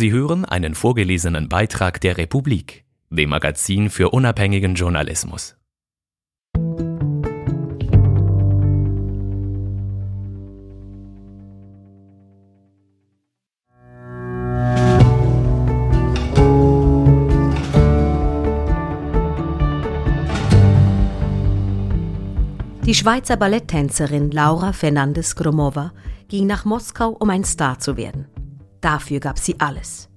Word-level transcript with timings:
Sie 0.00 0.12
hören 0.12 0.46
einen 0.46 0.74
vorgelesenen 0.74 1.50
Beitrag 1.50 2.00
der 2.00 2.16
Republik, 2.16 2.86
dem 3.10 3.28
Magazin 3.28 3.90
für 3.90 4.08
unabhängigen 4.08 4.74
Journalismus. 4.74 5.58
Die 22.86 22.94
Schweizer 22.94 23.36
Balletttänzerin 23.36 24.30
Laura 24.30 24.72
Fernandes 24.72 25.36
Gromova 25.36 25.92
ging 26.28 26.46
nach 26.46 26.64
Moskau, 26.64 27.10
um 27.10 27.28
ein 27.28 27.44
Star 27.44 27.78
zu 27.78 27.98
werden. 27.98 28.39
Dafür 28.80 29.20
gab 29.20 29.38
sie 29.38 29.60
alles. 29.60 30.08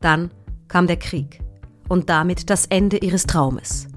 Dann 0.00 0.30
kam 0.68 0.86
der 0.86 0.98
Krieg 0.98 1.40
und 1.88 2.08
damit 2.08 2.50
das 2.50 2.66
Ende 2.66 2.98
ihres 2.98 3.24
Traumes. 3.24 3.88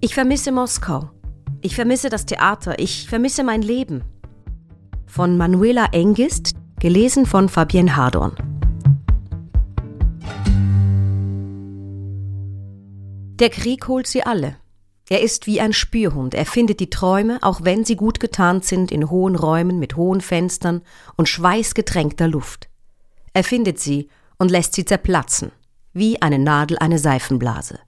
Ich 0.00 0.14
vermisse 0.14 0.50
Moskau. 0.52 1.10
Ich 1.60 1.76
vermisse 1.76 2.08
das 2.08 2.26
Theater. 2.26 2.78
Ich 2.78 3.08
vermisse 3.08 3.44
mein 3.44 3.62
Leben. 3.62 4.02
Von 5.06 5.36
Manuela 5.36 5.86
Engist, 5.92 6.54
gelesen 6.80 7.26
von 7.26 7.48
Fabienne 7.48 7.94
Hardorn. 7.94 8.34
Der 13.38 13.50
Krieg 13.50 13.86
holt 13.88 14.06
sie 14.06 14.24
alle. 14.24 14.56
Er 15.12 15.20
ist 15.20 15.46
wie 15.46 15.60
ein 15.60 15.74
Spürhund. 15.74 16.32
Er 16.32 16.46
findet 16.46 16.80
die 16.80 16.88
Träume, 16.88 17.38
auch 17.42 17.64
wenn 17.64 17.84
sie 17.84 17.96
gut 17.96 18.18
getarnt 18.18 18.64
sind, 18.64 18.90
in 18.90 19.10
hohen 19.10 19.36
Räumen 19.36 19.78
mit 19.78 19.94
hohen 19.94 20.22
Fenstern 20.22 20.80
und 21.18 21.28
schweißgetränkter 21.28 22.26
Luft. 22.26 22.70
Er 23.34 23.44
findet 23.44 23.78
sie 23.78 24.08
und 24.38 24.50
lässt 24.50 24.72
sie 24.72 24.86
zerplatzen, 24.86 25.52
wie 25.92 26.22
eine 26.22 26.38
Nadel 26.38 26.78
eine 26.78 26.98
Seifenblase. 26.98 27.78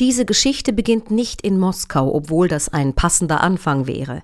Diese 0.00 0.24
Geschichte 0.24 0.72
beginnt 0.72 1.10
nicht 1.10 1.42
in 1.42 1.58
Moskau, 1.58 2.10
obwohl 2.14 2.48
das 2.48 2.70
ein 2.70 2.94
passender 2.94 3.42
Anfang 3.42 3.86
wäre. 3.86 4.22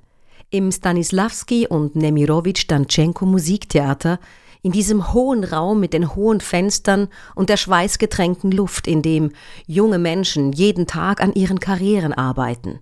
Im 0.48 0.72
Stanislavski 0.72 1.66
und 1.66 1.96
Nemirovich 1.96 2.66
Danchenko 2.66 3.26
Musiktheater 3.26 4.20
in 4.62 4.72
diesem 4.72 5.12
hohen 5.12 5.44
Raum 5.44 5.80
mit 5.80 5.92
den 5.92 6.14
hohen 6.14 6.40
Fenstern 6.40 7.08
und 7.34 7.50
der 7.50 7.56
schweißgetränkten 7.56 8.52
Luft, 8.52 8.86
in 8.86 9.02
dem 9.02 9.32
junge 9.66 9.98
Menschen 9.98 10.52
jeden 10.52 10.86
Tag 10.86 11.20
an 11.20 11.32
ihren 11.34 11.60
Karrieren 11.60 12.12
arbeiten. 12.12 12.78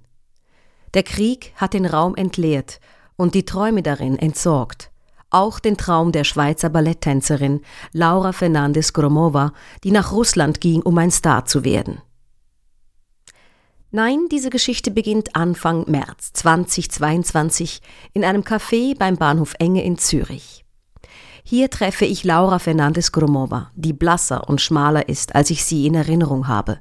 Der 0.94 1.02
Krieg 1.02 1.52
hat 1.56 1.72
den 1.72 1.86
Raum 1.86 2.14
entleert 2.16 2.80
und 3.16 3.34
die 3.34 3.44
Träume 3.44 3.82
darin 3.82 4.18
entsorgt. 4.18 4.90
Auch 5.30 5.60
den 5.60 5.76
Traum 5.76 6.10
der 6.10 6.24
Schweizer 6.24 6.68
Balletttänzerin 6.68 7.60
Laura 7.92 8.32
Fernandes 8.32 8.92
Gromova, 8.92 9.52
die 9.84 9.92
nach 9.92 10.12
Russland 10.12 10.60
ging, 10.60 10.82
um 10.82 10.98
ein 10.98 11.12
Star 11.12 11.44
zu 11.44 11.64
werden. 11.64 12.02
Nein, 13.92 14.26
diese 14.30 14.50
Geschichte 14.50 14.90
beginnt 14.90 15.34
Anfang 15.34 15.88
März 15.90 16.32
2022 16.32 17.80
in 18.12 18.24
einem 18.24 18.42
Café 18.42 18.96
beim 18.96 19.16
Bahnhof 19.16 19.54
Enge 19.58 19.84
in 19.84 19.98
Zürich. 19.98 20.59
Hier 21.50 21.68
treffe 21.68 22.04
ich 22.04 22.22
Laura 22.22 22.60
Fernandes 22.60 23.10
Gromova, 23.10 23.72
die 23.74 23.92
blasser 23.92 24.48
und 24.48 24.60
schmaler 24.60 25.08
ist, 25.08 25.34
als 25.34 25.50
ich 25.50 25.64
sie 25.64 25.84
in 25.84 25.96
Erinnerung 25.96 26.46
habe. 26.46 26.78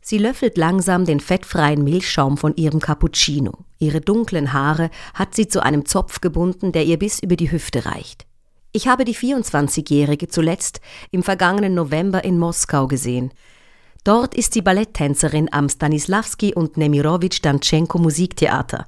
Sie 0.00 0.18
löffelt 0.18 0.56
langsam 0.56 1.04
den 1.04 1.18
fettfreien 1.18 1.82
Milchschaum 1.82 2.36
von 2.36 2.54
ihrem 2.54 2.78
Cappuccino. 2.78 3.64
Ihre 3.80 4.00
dunklen 4.00 4.52
Haare 4.52 4.90
hat 5.14 5.34
sie 5.34 5.48
zu 5.48 5.64
einem 5.64 5.84
Zopf 5.84 6.20
gebunden, 6.20 6.70
der 6.70 6.84
ihr 6.84 6.96
bis 6.96 7.18
über 7.18 7.34
die 7.34 7.50
Hüfte 7.50 7.86
reicht. 7.86 8.28
Ich 8.70 8.86
habe 8.86 9.04
die 9.04 9.16
24-Jährige 9.16 10.28
zuletzt 10.28 10.80
im 11.10 11.24
vergangenen 11.24 11.74
November 11.74 12.22
in 12.22 12.38
Moskau 12.38 12.86
gesehen. 12.86 13.32
Dort 14.04 14.36
ist 14.36 14.52
sie 14.52 14.62
Balletttänzerin 14.62 15.48
am 15.52 15.68
Stanislavski 15.68 16.54
und 16.54 16.76
Nemirovich 16.76 17.42
Danchenko 17.42 17.98
Musiktheater, 17.98 18.86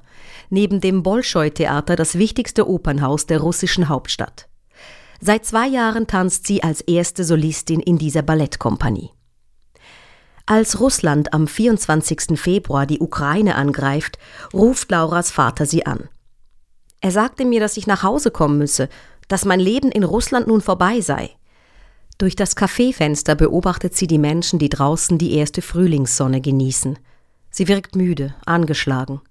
neben 0.49 0.79
dem 0.79 1.03
Bolschoi-Theater 1.03 1.97
das 1.97 2.17
wichtigste 2.17 2.69
Opernhaus 2.69 3.25
der 3.25 3.41
russischen 3.41 3.89
Hauptstadt. 3.89 4.48
Seit 5.21 5.45
zwei 5.45 5.67
Jahren 5.67 6.07
tanzt 6.07 6.47
sie 6.47 6.63
als 6.63 6.81
erste 6.81 7.23
Solistin 7.23 7.81
in 7.81 7.97
dieser 7.97 8.21
Ballettkompanie. 8.21 9.11
Als 10.45 10.79
Russland 10.79 11.33
am 11.33 11.47
24. 11.47 12.39
Februar 12.39 12.85
die 12.85 12.99
Ukraine 12.99 13.55
angreift, 13.55 14.17
ruft 14.53 14.89
Lauras 14.89 15.29
Vater 15.29 15.65
sie 15.65 15.85
an. 15.85 16.09
Er 17.01 17.11
sagte 17.11 17.45
mir, 17.45 17.59
dass 17.59 17.77
ich 17.77 17.85
nach 17.85 18.03
Hause 18.03 18.31
kommen 18.31 18.57
müsse, 18.57 18.89
dass 19.27 19.45
mein 19.45 19.59
Leben 19.59 19.91
in 19.91 20.03
Russland 20.03 20.47
nun 20.47 20.61
vorbei 20.61 21.01
sei. 21.01 21.29
Durch 22.17 22.35
das 22.35 22.55
Kaffeefenster 22.55 23.35
beobachtet 23.35 23.95
sie 23.95 24.07
die 24.07 24.17
Menschen, 24.17 24.57
die 24.59 24.69
draußen 24.69 25.17
die 25.17 25.33
erste 25.33 25.61
Frühlingssonne 25.61 26.41
genießen. 26.41 26.97
Sie 27.51 27.67
wirkt 27.67 27.95
müde, 27.95 28.35
angeschlagen. 28.45 29.21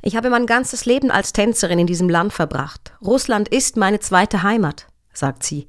Ich 0.00 0.16
habe 0.16 0.30
mein 0.30 0.46
ganzes 0.46 0.86
Leben 0.86 1.10
als 1.10 1.32
Tänzerin 1.32 1.78
in 1.78 1.86
diesem 1.86 2.08
Land 2.08 2.32
verbracht. 2.32 2.92
Russland 3.04 3.48
ist 3.48 3.76
meine 3.76 4.00
zweite 4.00 4.42
Heimat, 4.42 4.86
sagt 5.12 5.42
sie. 5.42 5.66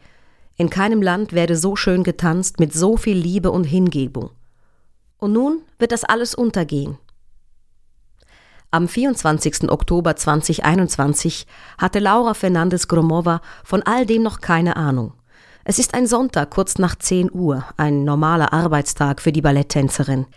In 0.55 0.69
keinem 0.69 1.01
Land 1.01 1.33
werde 1.33 1.55
so 1.55 1.75
schön 1.75 2.03
getanzt, 2.03 2.59
mit 2.59 2.73
so 2.73 2.97
viel 2.97 3.17
Liebe 3.17 3.49
und 3.49 3.63
Hingebung. 3.63 4.31
Und 5.17 5.33
nun 5.33 5.61
wird 5.79 5.91
das 5.91 6.03
alles 6.03 6.35
untergehen. 6.35 6.97
Am 8.71 8.87
24. 8.87 9.71
Oktober 9.71 10.15
2021 10.15 11.47
hatte 11.79 11.97
Laura 11.97 12.35
Fernandes 12.35 12.87
Gromova 12.87 13.41
von 13.63 13.81
all 13.81 14.05
dem 14.05 14.21
noch 14.21 14.41
keine 14.41 14.75
Ahnung. 14.75 15.13
Es 15.63 15.79
ist 15.79 15.95
ein 15.95 16.05
Sonntag 16.05 16.51
kurz 16.51 16.77
nach 16.77 16.95
10 16.95 17.31
Uhr, 17.31 17.65
ein 17.77 18.03
normaler 18.03 18.53
Arbeitstag 18.53 19.21
für 19.21 19.31
die 19.31 19.41
Balletttänzerin. 19.41 20.27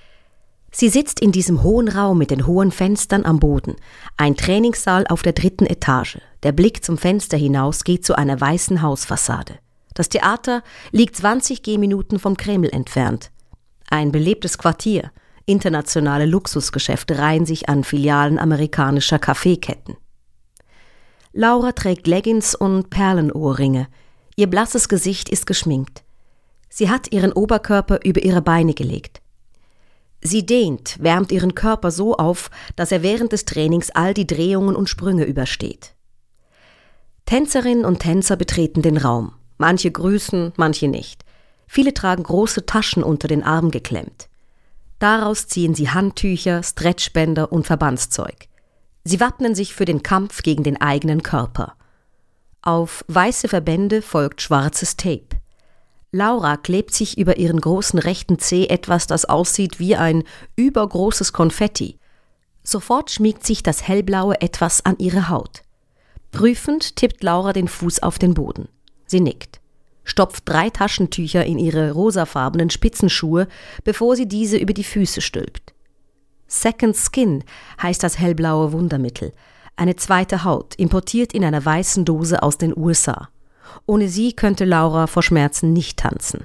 Sie 0.74 0.88
sitzt 0.88 1.20
in 1.20 1.32
diesem 1.32 1.62
hohen 1.62 1.88
Raum 1.88 2.16
mit 2.16 2.30
den 2.30 2.46
hohen 2.46 2.72
Fenstern 2.72 3.26
am 3.26 3.38
Boden, 3.38 3.76
ein 4.16 4.36
Trainingssaal 4.36 5.06
auf 5.06 5.22
der 5.22 5.34
dritten 5.34 5.66
Etage. 5.66 6.18
Der 6.42 6.52
Blick 6.52 6.82
zum 6.82 6.96
Fenster 6.96 7.36
hinaus 7.36 7.84
geht 7.84 8.06
zu 8.06 8.16
einer 8.16 8.40
weißen 8.40 8.80
Hausfassade. 8.80 9.58
Das 9.94 10.08
Theater 10.08 10.62
liegt 10.90 11.16
20 11.16 11.62
Gehminuten 11.62 12.18
vom 12.18 12.38
Kreml 12.38 12.70
entfernt. 12.70 13.30
Ein 13.90 14.10
belebtes 14.10 14.56
Quartier. 14.56 15.12
Internationale 15.44 16.24
Luxusgeschäfte 16.24 17.18
reihen 17.18 17.44
sich 17.44 17.68
an 17.68 17.84
Filialen 17.84 18.38
amerikanischer 18.38 19.18
Kaffeeketten. 19.18 19.96
Laura 21.34 21.72
trägt 21.72 22.06
Leggings 22.06 22.54
und 22.54 22.88
Perlenohrringe. 22.88 23.88
Ihr 24.36 24.48
blasses 24.48 24.88
Gesicht 24.88 25.28
ist 25.28 25.46
geschminkt. 25.46 26.02
Sie 26.70 26.88
hat 26.88 27.12
ihren 27.12 27.32
Oberkörper 27.32 28.00
über 28.04 28.22
ihre 28.22 28.40
Beine 28.40 28.72
gelegt. 28.72 29.21
Sie 30.22 30.46
dehnt, 30.46 30.96
wärmt 31.00 31.32
ihren 31.32 31.56
Körper 31.56 31.90
so 31.90 32.16
auf, 32.16 32.50
dass 32.76 32.92
er 32.92 33.02
während 33.02 33.32
des 33.32 33.44
Trainings 33.44 33.90
all 33.90 34.14
die 34.14 34.26
Drehungen 34.26 34.76
und 34.76 34.88
Sprünge 34.88 35.24
übersteht. 35.24 35.94
Tänzerinnen 37.26 37.84
und 37.84 37.98
Tänzer 37.98 38.36
betreten 38.36 38.82
den 38.82 38.96
Raum. 38.96 39.34
Manche 39.58 39.90
grüßen, 39.90 40.52
manche 40.56 40.86
nicht. 40.88 41.24
Viele 41.66 41.92
tragen 41.92 42.22
große 42.22 42.66
Taschen 42.66 43.02
unter 43.02 43.26
den 43.26 43.42
Armen 43.42 43.70
geklemmt. 43.70 44.28
Daraus 44.98 45.48
ziehen 45.48 45.74
sie 45.74 45.90
Handtücher, 45.90 46.62
Stretchbänder 46.62 47.50
und 47.50 47.66
Verbandszeug. 47.66 48.48
Sie 49.04 49.18
wappnen 49.18 49.56
sich 49.56 49.74
für 49.74 49.84
den 49.84 50.04
Kampf 50.04 50.42
gegen 50.42 50.62
den 50.62 50.80
eigenen 50.80 51.24
Körper. 51.24 51.74
Auf 52.60 53.04
weiße 53.08 53.48
Verbände 53.48 54.02
folgt 54.02 54.42
schwarzes 54.42 54.96
Tape. 54.96 55.41
Laura 56.14 56.58
klebt 56.58 56.92
sich 56.92 57.16
über 57.16 57.38
ihren 57.38 57.58
großen 57.58 57.98
rechten 57.98 58.38
Zeh 58.38 58.66
etwas, 58.66 59.06
das 59.06 59.24
aussieht 59.24 59.80
wie 59.80 59.96
ein 59.96 60.24
übergroßes 60.56 61.32
Konfetti. 61.32 61.98
Sofort 62.62 63.10
schmiegt 63.10 63.46
sich 63.46 63.62
das 63.62 63.88
hellblaue 63.88 64.38
etwas 64.42 64.84
an 64.84 64.96
ihre 64.98 65.30
Haut. 65.30 65.62
Prüfend 66.30 66.96
tippt 66.96 67.22
Laura 67.22 67.54
den 67.54 67.66
Fuß 67.66 68.02
auf 68.02 68.18
den 68.18 68.34
Boden. 68.34 68.68
Sie 69.06 69.20
nickt, 69.20 69.60
stopft 70.04 70.46
drei 70.46 70.68
Taschentücher 70.68 71.46
in 71.46 71.58
ihre 71.58 71.92
rosafarbenen 71.92 72.68
Spitzenschuhe, 72.68 73.48
bevor 73.82 74.14
sie 74.14 74.28
diese 74.28 74.58
über 74.58 74.74
die 74.74 74.84
Füße 74.84 75.22
stülpt. 75.22 75.72
Second 76.46 76.94
Skin 76.94 77.42
heißt 77.82 78.02
das 78.02 78.18
hellblaue 78.18 78.72
Wundermittel, 78.72 79.32
eine 79.76 79.96
zweite 79.96 80.44
Haut, 80.44 80.74
importiert 80.74 81.32
in 81.32 81.42
einer 81.42 81.64
weißen 81.64 82.04
Dose 82.04 82.42
aus 82.42 82.58
den 82.58 82.76
USA. 82.76 83.30
Ohne 83.86 84.08
sie 84.08 84.32
könnte 84.32 84.64
Laura 84.64 85.06
vor 85.06 85.22
Schmerzen 85.22 85.72
nicht 85.72 85.98
tanzen. 85.98 86.44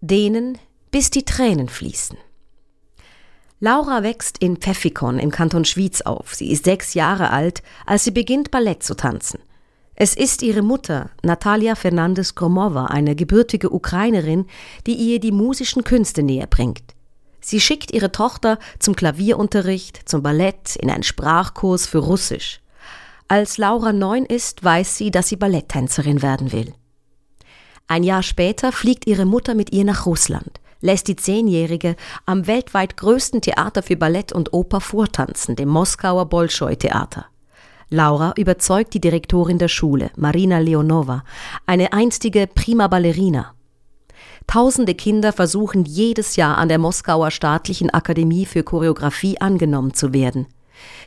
Dehnen, 0.00 0.58
bis 0.90 1.10
die 1.10 1.24
Tränen 1.24 1.68
fließen. 1.68 2.16
Laura 3.58 4.02
wächst 4.02 4.38
in 4.38 4.58
Pfeffikon 4.58 5.18
im 5.18 5.30
Kanton 5.30 5.64
Schwyz 5.64 6.02
auf. 6.02 6.34
Sie 6.34 6.50
ist 6.50 6.64
sechs 6.64 6.92
Jahre 6.92 7.30
alt, 7.30 7.62
als 7.86 8.04
sie 8.04 8.10
beginnt, 8.10 8.50
Ballett 8.50 8.82
zu 8.82 8.94
tanzen. 8.94 9.40
Es 9.94 10.14
ist 10.14 10.42
ihre 10.42 10.60
Mutter, 10.60 11.08
Natalia 11.22 11.74
Fernandes 11.74 12.34
Gromova, 12.34 12.86
eine 12.86 13.16
gebürtige 13.16 13.72
Ukrainerin, 13.72 14.44
die 14.86 14.92
ihr 14.92 15.20
die 15.20 15.32
musischen 15.32 15.84
Künste 15.84 16.22
näher 16.22 16.46
bringt. 16.46 16.94
Sie 17.40 17.60
schickt 17.60 17.92
ihre 17.92 18.12
Tochter 18.12 18.58
zum 18.78 18.94
Klavierunterricht, 18.94 20.06
zum 20.06 20.22
Ballett, 20.22 20.76
in 20.76 20.90
einen 20.90 21.02
Sprachkurs 21.02 21.86
für 21.86 21.98
Russisch. 21.98 22.60
Als 23.28 23.58
Laura 23.58 23.92
neun 23.92 24.24
ist, 24.24 24.62
weiß 24.62 24.96
sie, 24.98 25.10
dass 25.10 25.28
sie 25.28 25.36
Balletttänzerin 25.36 26.22
werden 26.22 26.52
will. 26.52 26.72
Ein 27.88 28.04
Jahr 28.04 28.22
später 28.22 28.70
fliegt 28.70 29.06
ihre 29.06 29.24
Mutter 29.24 29.54
mit 29.54 29.72
ihr 29.72 29.84
nach 29.84 30.06
Russland, 30.06 30.60
lässt 30.80 31.08
die 31.08 31.16
Zehnjährige 31.16 31.96
am 32.24 32.46
weltweit 32.46 32.96
größten 32.96 33.40
Theater 33.40 33.82
für 33.82 33.96
Ballett 33.96 34.32
und 34.32 34.52
Oper 34.52 34.80
vortanzen, 34.80 35.56
dem 35.56 35.68
Moskauer 35.68 36.26
Bolschoi-Theater. 36.26 37.26
Laura 37.88 38.32
überzeugt 38.36 38.94
die 38.94 39.00
Direktorin 39.00 39.58
der 39.58 39.68
Schule, 39.68 40.10
Marina 40.16 40.58
Leonova, 40.58 41.24
eine 41.66 41.92
einstige 41.92 42.46
prima 42.46 42.86
Ballerina. 42.86 43.54
Tausende 44.46 44.94
Kinder 44.94 45.32
versuchen 45.32 45.84
jedes 45.84 46.36
Jahr 46.36 46.58
an 46.58 46.68
der 46.68 46.78
Moskauer 46.78 47.32
Staatlichen 47.32 47.90
Akademie 47.90 48.46
für 48.46 48.62
Choreografie 48.62 49.40
angenommen 49.40 49.94
zu 49.94 50.12
werden. 50.12 50.46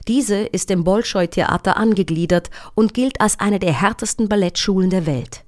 Diese 0.07 0.37
ist 0.37 0.69
dem 0.69 0.83
Bolschoi-Theater 0.83 1.77
angegliedert 1.77 2.49
und 2.75 2.93
gilt 2.93 3.21
als 3.21 3.39
eine 3.39 3.59
der 3.59 3.73
härtesten 3.73 4.29
Ballettschulen 4.29 4.89
der 4.89 5.05
Welt. 5.05 5.43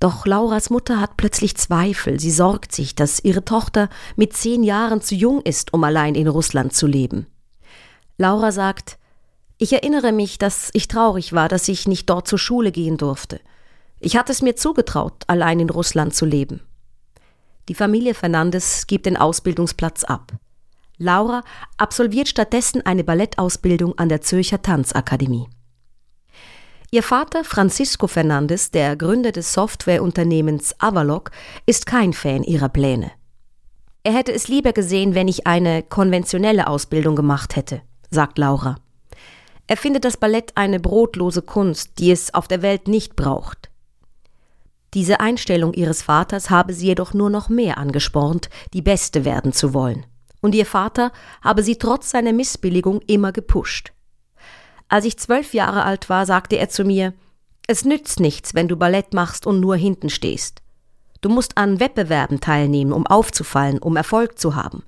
Doch 0.00 0.26
Lauras 0.26 0.70
Mutter 0.70 1.00
hat 1.00 1.16
plötzlich 1.16 1.56
Zweifel. 1.56 2.20
Sie 2.20 2.30
sorgt 2.30 2.72
sich, 2.72 2.94
dass 2.94 3.24
ihre 3.24 3.44
Tochter 3.44 3.88
mit 4.16 4.34
zehn 4.34 4.62
Jahren 4.62 5.00
zu 5.00 5.14
jung 5.14 5.40
ist, 5.40 5.72
um 5.72 5.82
allein 5.84 6.14
in 6.14 6.28
Russland 6.28 6.74
zu 6.74 6.86
leben. 6.86 7.26
Laura 8.18 8.52
sagt, 8.52 8.98
ich 9.56 9.72
erinnere 9.72 10.12
mich, 10.12 10.38
dass 10.38 10.70
ich 10.72 10.88
traurig 10.88 11.32
war, 11.32 11.48
dass 11.48 11.68
ich 11.68 11.88
nicht 11.88 12.10
dort 12.10 12.28
zur 12.28 12.38
Schule 12.38 12.72
gehen 12.72 12.96
durfte. 12.96 13.40
Ich 14.00 14.16
hatte 14.16 14.32
es 14.32 14.42
mir 14.42 14.56
zugetraut, 14.56 15.24
allein 15.26 15.60
in 15.60 15.70
Russland 15.70 16.14
zu 16.14 16.26
leben. 16.26 16.60
Die 17.68 17.74
Familie 17.74 18.14
Fernandes 18.14 18.86
gibt 18.86 19.06
den 19.06 19.16
Ausbildungsplatz 19.16 20.04
ab. 20.04 20.32
Laura 20.98 21.42
absolviert 21.76 22.28
stattdessen 22.28 22.84
eine 22.86 23.04
Ballettausbildung 23.04 23.98
an 23.98 24.08
der 24.08 24.20
Zürcher 24.20 24.62
Tanzakademie. 24.62 25.48
Ihr 26.90 27.02
Vater 27.02 27.42
Francisco 27.42 28.06
Fernandes, 28.06 28.70
der 28.70 28.94
Gründer 28.94 29.32
des 29.32 29.52
Softwareunternehmens 29.52 30.80
Avalok, 30.80 31.32
ist 31.66 31.86
kein 31.86 32.12
Fan 32.12 32.44
ihrer 32.44 32.68
Pläne. 32.68 33.10
Er 34.04 34.12
hätte 34.12 34.32
es 34.32 34.46
lieber 34.46 34.72
gesehen, 34.72 35.16
wenn 35.16 35.26
ich 35.26 35.46
eine 35.46 35.82
konventionelle 35.82 36.68
Ausbildung 36.68 37.16
gemacht 37.16 37.56
hätte, 37.56 37.82
sagt 38.10 38.38
Laura. 38.38 38.76
Er 39.66 39.76
findet 39.76 40.04
das 40.04 40.18
Ballett 40.18 40.52
eine 40.56 40.78
brotlose 40.78 41.42
Kunst, 41.42 41.98
die 41.98 42.12
es 42.12 42.32
auf 42.32 42.46
der 42.46 42.62
Welt 42.62 42.86
nicht 42.86 43.16
braucht. 43.16 43.70
Diese 44.92 45.18
Einstellung 45.18 45.72
ihres 45.72 46.02
Vaters 46.02 46.50
habe 46.50 46.74
sie 46.74 46.86
jedoch 46.86 47.14
nur 47.14 47.30
noch 47.30 47.48
mehr 47.48 47.78
angespornt, 47.78 48.50
die 48.72 48.82
Beste 48.82 49.24
werden 49.24 49.52
zu 49.52 49.74
wollen. 49.74 50.06
Und 50.44 50.54
ihr 50.54 50.66
Vater 50.66 51.10
habe 51.40 51.62
sie 51.62 51.76
trotz 51.76 52.10
seiner 52.10 52.34
Missbilligung 52.34 53.00
immer 53.06 53.32
gepusht. 53.32 53.94
Als 54.90 55.06
ich 55.06 55.16
zwölf 55.16 55.54
Jahre 55.54 55.84
alt 55.84 56.10
war, 56.10 56.26
sagte 56.26 56.56
er 56.56 56.68
zu 56.68 56.84
mir, 56.84 57.14
es 57.66 57.86
nützt 57.86 58.20
nichts, 58.20 58.54
wenn 58.54 58.68
du 58.68 58.76
Ballett 58.76 59.14
machst 59.14 59.46
und 59.46 59.58
nur 59.58 59.76
hinten 59.76 60.10
stehst. 60.10 60.60
Du 61.22 61.30
musst 61.30 61.56
an 61.56 61.80
Wettbewerben 61.80 62.40
teilnehmen, 62.40 62.92
um 62.92 63.06
aufzufallen, 63.06 63.78
um 63.78 63.96
Erfolg 63.96 64.38
zu 64.38 64.54
haben. 64.54 64.82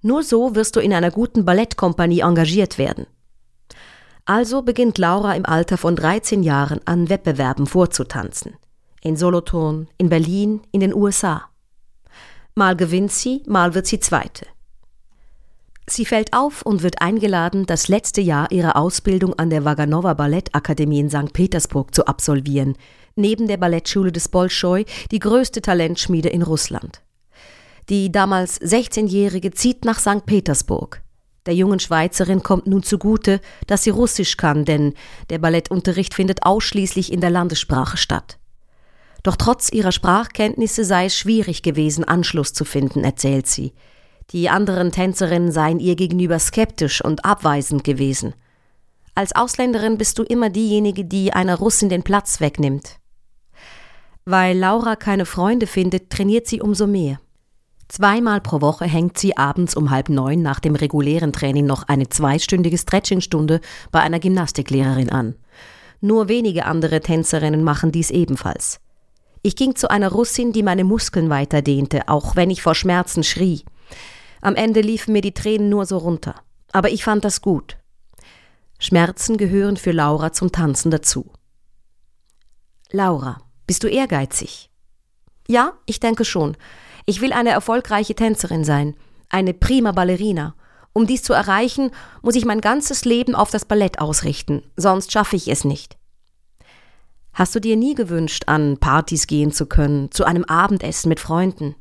Nur 0.00 0.22
so 0.22 0.54
wirst 0.54 0.76
du 0.76 0.80
in 0.80 0.94
einer 0.94 1.10
guten 1.10 1.44
Ballettkompanie 1.44 2.20
engagiert 2.20 2.78
werden. 2.78 3.04
Also 4.24 4.62
beginnt 4.62 4.96
Laura 4.96 5.34
im 5.34 5.44
Alter 5.44 5.76
von 5.76 5.94
13 5.94 6.42
Jahren 6.42 6.80
an 6.86 7.10
Wettbewerben 7.10 7.66
vorzutanzen 7.66 8.56
in 9.02 9.16
Solothurn, 9.16 9.88
in 9.98 10.08
Berlin, 10.08 10.62
in 10.70 10.80
den 10.80 10.94
USA. 10.94 11.50
Mal 12.54 12.76
gewinnt 12.76 13.12
sie, 13.12 13.42
mal 13.46 13.74
wird 13.74 13.86
sie 13.86 14.00
Zweite. 14.00 14.46
Sie 15.86 16.04
fällt 16.06 16.32
auf 16.32 16.62
und 16.62 16.82
wird 16.82 17.02
eingeladen, 17.02 17.66
das 17.66 17.88
letzte 17.88 18.20
Jahr 18.20 18.50
ihrer 18.52 18.76
Ausbildung 18.76 19.34
an 19.34 19.50
der 19.50 19.64
Waganova 19.64 20.14
Ballettakademie 20.14 21.00
in 21.00 21.10
St. 21.10 21.32
Petersburg 21.32 21.94
zu 21.94 22.06
absolvieren, 22.06 22.76
neben 23.16 23.48
der 23.48 23.56
Ballettschule 23.56 24.12
des 24.12 24.28
Bolschoi, 24.28 24.84
die 25.10 25.18
größte 25.18 25.60
Talentschmiede 25.60 26.28
in 26.28 26.42
Russland. 26.42 27.02
Die 27.88 28.12
damals 28.12 28.60
16-Jährige 28.60 29.50
zieht 29.50 29.84
nach 29.84 29.98
St. 29.98 30.24
Petersburg. 30.24 31.02
Der 31.46 31.54
jungen 31.54 31.80
Schweizerin 31.80 32.44
kommt 32.44 32.68
nun 32.68 32.84
zugute, 32.84 33.40
dass 33.66 33.82
sie 33.82 33.90
Russisch 33.90 34.36
kann, 34.36 34.64
denn 34.64 34.94
der 35.30 35.38
Ballettunterricht 35.38 36.14
findet 36.14 36.44
ausschließlich 36.44 37.12
in 37.12 37.20
der 37.20 37.30
Landessprache 37.30 37.96
statt. 37.96 38.38
Doch 39.24 39.34
trotz 39.34 39.72
ihrer 39.72 39.90
Sprachkenntnisse 39.90 40.84
sei 40.84 41.06
es 41.06 41.16
schwierig 41.16 41.62
gewesen, 41.62 42.04
Anschluss 42.04 42.52
zu 42.52 42.64
finden, 42.64 43.02
erzählt 43.02 43.48
sie. 43.48 43.72
Die 44.30 44.48
anderen 44.48 44.92
Tänzerinnen 44.92 45.52
seien 45.52 45.80
ihr 45.80 45.96
gegenüber 45.96 46.38
skeptisch 46.38 47.04
und 47.04 47.24
abweisend 47.24 47.84
gewesen. 47.84 48.34
Als 49.14 49.34
Ausländerin 49.34 49.98
bist 49.98 50.18
du 50.18 50.22
immer 50.22 50.48
diejenige, 50.48 51.04
die 51.04 51.32
einer 51.32 51.56
Russin 51.56 51.88
den 51.88 52.02
Platz 52.02 52.40
wegnimmt. 52.40 52.96
Weil 54.24 54.56
Laura 54.56 54.96
keine 54.96 55.26
Freunde 55.26 55.66
findet, 55.66 56.10
trainiert 56.10 56.46
sie 56.46 56.62
umso 56.62 56.86
mehr. 56.86 57.20
Zweimal 57.88 58.40
pro 58.40 58.62
Woche 58.62 58.86
hängt 58.86 59.18
sie 59.18 59.36
abends 59.36 59.76
um 59.76 59.90
halb 59.90 60.08
neun 60.08 60.40
nach 60.40 60.60
dem 60.60 60.76
regulären 60.76 61.32
Training 61.32 61.66
noch 61.66 61.88
eine 61.88 62.08
zweistündige 62.08 62.78
Stretchingstunde 62.78 63.60
bei 63.90 64.00
einer 64.00 64.18
Gymnastiklehrerin 64.18 65.10
an. 65.10 65.34
Nur 66.00 66.28
wenige 66.28 66.64
andere 66.64 67.00
Tänzerinnen 67.00 67.62
machen 67.62 67.92
dies 67.92 68.10
ebenfalls. 68.10 68.80
Ich 69.42 69.56
ging 69.56 69.76
zu 69.76 69.90
einer 69.90 70.10
Russin, 70.10 70.52
die 70.52 70.62
meine 70.62 70.84
Muskeln 70.84 71.28
weiterdehnte, 71.28 72.08
auch 72.08 72.34
wenn 72.34 72.48
ich 72.48 72.62
vor 72.62 72.74
Schmerzen 72.74 73.24
schrie. 73.24 73.62
Am 74.42 74.56
Ende 74.56 74.80
liefen 74.80 75.12
mir 75.12 75.22
die 75.22 75.32
Tränen 75.32 75.70
nur 75.70 75.86
so 75.86 75.96
runter. 75.96 76.34
Aber 76.72 76.90
ich 76.90 77.04
fand 77.04 77.24
das 77.24 77.40
gut. 77.40 77.78
Schmerzen 78.78 79.38
gehören 79.38 79.76
für 79.76 79.92
Laura 79.92 80.32
zum 80.32 80.52
Tanzen 80.52 80.90
dazu. 80.90 81.32
Laura, 82.90 83.40
bist 83.66 83.84
du 83.84 83.88
ehrgeizig? 83.88 84.68
Ja, 85.48 85.74
ich 85.86 86.00
denke 86.00 86.24
schon. 86.24 86.56
Ich 87.06 87.20
will 87.20 87.32
eine 87.32 87.50
erfolgreiche 87.50 88.14
Tänzerin 88.14 88.64
sein, 88.64 88.96
eine 89.28 89.54
prima 89.54 89.92
Ballerina. 89.92 90.54
Um 90.92 91.06
dies 91.06 91.22
zu 91.22 91.32
erreichen, 91.32 91.90
muss 92.20 92.34
ich 92.34 92.44
mein 92.44 92.60
ganzes 92.60 93.04
Leben 93.04 93.34
auf 93.34 93.50
das 93.50 93.64
Ballett 93.64 94.00
ausrichten, 94.00 94.62
sonst 94.76 95.12
schaffe 95.12 95.36
ich 95.36 95.48
es 95.48 95.64
nicht. 95.64 95.96
Hast 97.32 97.54
du 97.54 97.60
dir 97.60 97.76
nie 97.76 97.94
gewünscht, 97.94 98.44
an 98.46 98.76
Partys 98.78 99.26
gehen 99.26 99.52
zu 99.52 99.66
können, 99.66 100.10
zu 100.10 100.24
einem 100.24 100.44
Abendessen 100.44 101.08
mit 101.08 101.18
Freunden? 101.18 101.76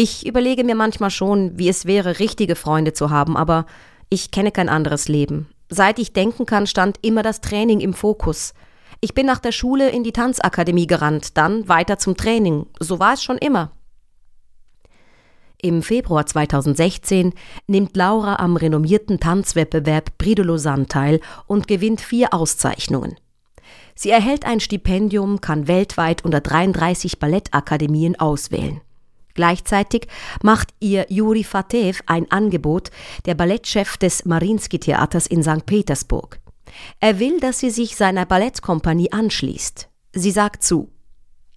Ich 0.00 0.24
überlege 0.24 0.62
mir 0.62 0.76
manchmal 0.76 1.10
schon, 1.10 1.58
wie 1.58 1.68
es 1.68 1.84
wäre, 1.84 2.20
richtige 2.20 2.54
Freunde 2.54 2.92
zu 2.92 3.10
haben, 3.10 3.36
aber 3.36 3.66
ich 4.10 4.30
kenne 4.30 4.52
kein 4.52 4.68
anderes 4.68 5.08
Leben. 5.08 5.48
Seit 5.70 5.98
ich 5.98 6.12
denken 6.12 6.46
kann, 6.46 6.68
stand 6.68 7.00
immer 7.02 7.24
das 7.24 7.40
Training 7.40 7.80
im 7.80 7.94
Fokus. 7.94 8.54
Ich 9.00 9.12
bin 9.12 9.26
nach 9.26 9.40
der 9.40 9.50
Schule 9.50 9.90
in 9.90 10.04
die 10.04 10.12
Tanzakademie 10.12 10.86
gerannt, 10.86 11.36
dann 11.36 11.68
weiter 11.68 11.98
zum 11.98 12.16
Training. 12.16 12.66
So 12.78 13.00
war 13.00 13.14
es 13.14 13.24
schon 13.24 13.38
immer. 13.38 13.72
Im 15.60 15.82
Februar 15.82 16.26
2016 16.26 17.34
nimmt 17.66 17.96
Laura 17.96 18.36
am 18.36 18.54
renommierten 18.54 19.18
Tanzwettbewerb 19.18 20.16
Brie 20.16 20.36
Lausanne 20.36 20.86
teil 20.86 21.20
und 21.48 21.66
gewinnt 21.66 22.00
vier 22.00 22.32
Auszeichnungen. 22.32 23.16
Sie 23.96 24.10
erhält 24.10 24.44
ein 24.46 24.60
Stipendium, 24.60 25.40
kann 25.40 25.66
weltweit 25.66 26.24
unter 26.24 26.40
33 26.40 27.18
Ballettakademien 27.18 28.14
auswählen. 28.14 28.80
Gleichzeitig 29.38 30.08
macht 30.42 30.74
ihr 30.80 31.06
Juri 31.10 31.44
Fatev 31.44 32.02
ein 32.06 32.28
Angebot, 32.28 32.90
der 33.24 33.36
Ballettchef 33.36 33.96
des 33.96 34.24
Marinsky-Theaters 34.24 35.28
in 35.28 35.44
St. 35.44 35.64
Petersburg. 35.64 36.40
Er 36.98 37.20
will, 37.20 37.38
dass 37.38 37.60
sie 37.60 37.70
sich 37.70 37.94
seiner 37.94 38.26
Ballettkompanie 38.26 39.12
anschließt. 39.12 39.88
Sie 40.12 40.30
sagt 40.32 40.64
zu. 40.64 40.90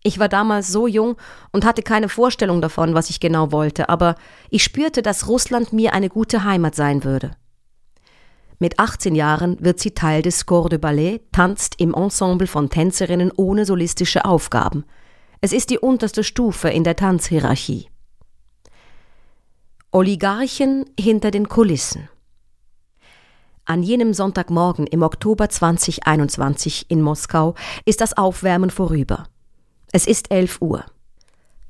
Ich 0.03 0.19
war 0.19 0.29
damals 0.29 0.67
so 0.67 0.85
jung 0.85 1.17
und 1.51 1.65
hatte 1.65 1.81
keine 1.81 2.07
Vorstellung 2.07 2.61
davon, 2.61 2.93
was 2.93 3.09
ich 3.09 3.19
genau 3.19 3.51
wollte, 3.51 3.89
aber 3.89 4.13
ich 4.51 4.63
spürte, 4.63 5.01
dass 5.01 5.27
Russland 5.27 5.73
mir 5.73 5.93
eine 5.93 6.09
gute 6.09 6.43
Heimat 6.43 6.75
sein 6.75 7.03
würde. 7.03 7.31
Mit 8.59 8.77
18 8.77 9.15
Jahren 9.15 9.57
wird 9.59 9.79
sie 9.79 9.95
Teil 9.95 10.21
des 10.21 10.45
Corps 10.45 10.69
de 10.69 10.77
Ballet, 10.77 11.21
tanzt 11.31 11.81
im 11.81 11.95
Ensemble 11.95 12.45
von 12.45 12.69
Tänzerinnen 12.69 13.31
ohne 13.35 13.65
solistische 13.65 14.23
Aufgaben. 14.23 14.85
Es 15.43 15.53
ist 15.53 15.71
die 15.71 15.79
unterste 15.79 16.23
Stufe 16.23 16.69
in 16.69 16.83
der 16.83 16.95
Tanzhierarchie. 16.95 17.89
Oligarchen 19.89 20.85
hinter 20.99 21.31
den 21.31 21.49
Kulissen. 21.49 22.09
An 23.65 23.81
jenem 23.81 24.13
Sonntagmorgen 24.13 24.85
im 24.85 25.01
Oktober 25.01 25.49
2021 25.49 26.91
in 26.91 27.01
Moskau 27.01 27.55
ist 27.85 28.01
das 28.01 28.15
Aufwärmen 28.15 28.69
vorüber. 28.69 29.29
Es 29.91 30.05
ist 30.05 30.29
11 30.29 30.61
Uhr. 30.61 30.85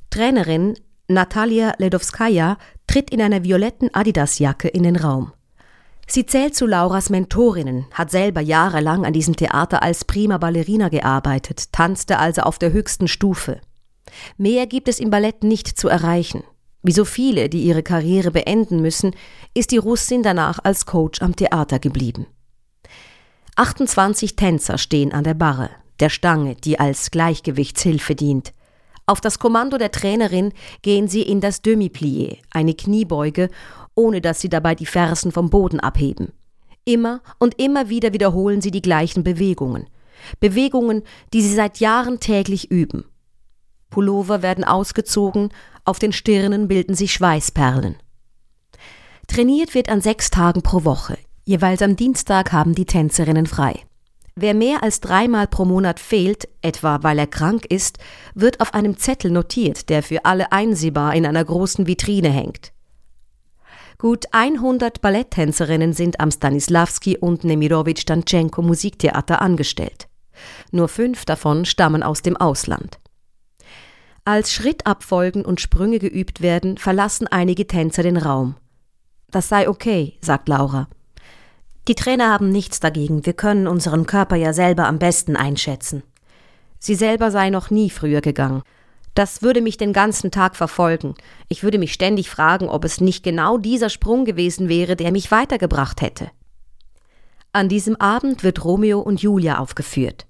Trainerin 0.10 0.78
Natalia 1.08 1.74
Ledowskaja 1.78 2.58
tritt 2.88 3.10
in 3.10 3.22
einer 3.22 3.46
violetten 3.46 3.94
Adidasjacke 3.94 4.68
in 4.68 4.84
den 4.84 4.98
Raum. 4.98 5.32
Sie 6.13 6.25
zählt 6.25 6.56
zu 6.56 6.65
Lauras 6.65 7.10
Mentorinnen, 7.10 7.86
hat 7.94 8.12
selber 8.12 8.41
jahrelang 8.41 9.06
an 9.06 9.13
diesem 9.13 9.38
Theater 9.38 9.82
als 9.82 10.03
prima 10.03 10.39
Ballerina 10.39 10.89
gearbeitet, 10.89 11.72
tanzte 11.72 12.20
also 12.20 12.41
auf 12.41 12.60
der 12.60 12.74
höchsten 12.74 13.08
Stufe. 13.08 13.62
Mehr 14.36 14.68
gibt 14.68 14.89
es 14.89 15.00
im 15.00 15.10
Ballett 15.10 15.46
nicht 15.46 15.70
zu 15.70 15.88
erreichen. 15.88 16.44
Wie 16.84 16.91
so 16.91 17.06
viele, 17.06 17.48
die 17.48 17.63
ihre 17.63 17.82
Karriere 17.82 18.32
beenden 18.32 18.82
müssen, 18.82 19.15
ist 19.53 19.72
die 19.72 19.77
Russin 19.77 20.22
danach 20.22 20.60
als 20.62 20.86
Coach 20.86 21.22
am 21.22 21.34
Theater 21.34 21.80
geblieben. 21.80 22.27
28 23.56 24.36
Tänzer 24.36 24.77
stehen 24.77 25.13
an 25.13 25.24
der 25.24 25.36
Barre, 25.36 25.70
der 26.01 26.10
Stange, 26.10 26.56
die 26.56 26.77
als 26.77 27.12
Gleichgewichtshilfe 27.12 28.15
dient. 28.15 28.51
Auf 29.06 29.22
das 29.22 29.39
Kommando 29.39 29.77
der 29.77 29.91
Trainerin 29.91 30.53
gehen 30.82 31.08
sie 31.08 31.22
in 31.22 31.41
das 31.41 31.63
Demi-Plié, 31.63 32.38
eine 32.50 32.74
Kniebeuge, 32.74 33.50
ohne 33.95 34.21
dass 34.21 34.41
sie 34.41 34.50
dabei 34.50 34.75
die 34.75 34.86
Fersen 34.86 35.31
vom 35.31 35.50
Boden 35.50 35.79
abheben. 35.79 36.33
Immer 36.86 37.21
und 37.39 37.60
immer 37.60 37.89
wieder 37.89 38.13
wiederholen 38.13 38.62
sie 38.62 38.71
die 38.71 38.81
gleichen 38.81 39.24
Bewegungen. 39.24 39.88
Bewegungen, 40.39 41.03
die 41.33 41.41
sie 41.41 41.53
seit 41.53 41.79
Jahren 41.79 42.19
täglich 42.19 42.71
üben. 42.71 43.05
Pullover 43.89 44.41
werden 44.41 44.63
ausgezogen, 44.63 45.50
auf 45.86 46.00
den 46.00 46.13
Stirnen 46.13 46.67
bilden 46.67 46.95
sich 46.95 47.13
Schweißperlen. 47.13 47.95
Trainiert 49.27 49.75
wird 49.75 49.89
an 49.89 50.01
sechs 50.01 50.29
Tagen 50.29 50.62
pro 50.62 50.83
Woche. 50.83 51.17
Jeweils 51.45 51.81
am 51.81 51.95
Dienstag 51.95 52.51
haben 52.51 52.75
die 52.75 52.86
Tänzerinnen 52.86 53.45
frei. 53.45 53.79
Wer 54.36 54.53
mehr 54.53 54.83
als 54.83 55.01
dreimal 55.01 55.48
pro 55.48 55.65
Monat 55.65 56.00
fehlt, 56.00 56.48
etwa 56.62 57.03
weil 57.03 57.19
er 57.19 57.27
krank 57.27 57.65
ist, 57.65 57.98
wird 58.33 58.62
auf 58.62 58.74
einem 58.74 58.98
Zettel 58.98 59.29
notiert, 59.29 59.89
der 59.89 60.03
für 60.03 60.25
alle 60.25 60.51
einsehbar 60.51 61.13
in 61.15 61.25
einer 61.25 61.43
großen 61.43 61.86
Vitrine 61.86 62.29
hängt. 62.29 62.71
Gut 63.98 64.25
100 64.31 65.01
Balletttänzerinnen 65.01 65.93
sind 65.93 66.19
am 66.19 66.31
Stanislavski 66.31 67.17
und 67.17 67.43
Nemirovich 67.43 68.05
Danchenko 68.05 68.62
Musiktheater 68.62 69.41
angestellt. 69.41 70.07
Nur 70.71 70.88
fünf 70.88 71.25
davon 71.25 71.65
stammen 71.65 72.03
aus 72.03 72.21
dem 72.21 72.38
Ausland. 72.38 73.00
Als 74.24 74.53
Schrittabfolgen 74.53 75.43
und 75.43 75.62
Sprünge 75.62 76.00
geübt 76.00 76.41
werden, 76.41 76.77
verlassen 76.77 77.27
einige 77.27 77.67
Tänzer 77.67 78.03
den 78.03 78.17
Raum. 78.17 78.55
Das 79.31 79.50
sei 79.50 79.67
okay, 79.67 80.17
sagt 80.21 80.48
Laura. 80.48 80.88
Die 81.88 81.95
Trainer 81.95 82.29
haben 82.29 82.50
nichts 82.50 82.79
dagegen, 82.79 83.25
wir 83.25 83.33
können 83.33 83.67
unseren 83.67 84.05
Körper 84.05 84.36
ja 84.36 84.53
selber 84.53 84.88
am 84.88 85.00
besten 85.00 85.36
einschätzen. 85.36 86.03
Sie 86.77 86.95
selber 86.95 87.31
sei 87.31 87.50
noch 87.50 87.71
nie 87.71 87.89
früher 87.89 88.21
gegangen. 88.21 88.62
Das 89.13 89.41
würde 89.41 89.62
mich 89.62 89.77
den 89.77 89.94
ganzen 89.94 90.32
Tag 90.32 90.56
verfolgen. 90.56 91.15
Ich 91.50 91.63
würde 91.63 91.77
mich 91.77 91.94
ständig 91.94 92.30
fragen, 92.30 92.70
ob 92.70 92.86
es 92.86 93.01
nicht 93.01 93.24
genau 93.24 93.58
dieser 93.58 93.89
Sprung 93.89 94.24
gewesen 94.24 94.70
wäre, 94.70 94.96
der 94.96 95.12
mich 95.12 95.32
weitergebracht 95.32 96.01
hätte. 96.01 96.32
An 97.53 97.68
diesem 97.68 97.98
Abend 97.98 98.44
wird 98.44 98.63
Romeo 98.63 99.01
und 99.01 99.22
Julia 99.22 99.58
aufgeführt. 99.58 100.25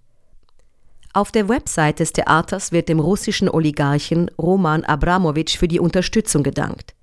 Auf 1.14 1.32
der 1.32 1.50
Website 1.50 2.00
des 2.00 2.14
Theaters 2.14 2.72
wird 2.72 2.90
dem 2.90 3.00
russischen 3.00 3.50
Oligarchen 3.50 4.32
Roman 4.40 4.84
Abramowitsch 4.84 5.58
für 5.58 5.68
die 5.68 5.80
Unterstützung 5.80 6.42
gedankt. 6.42 6.96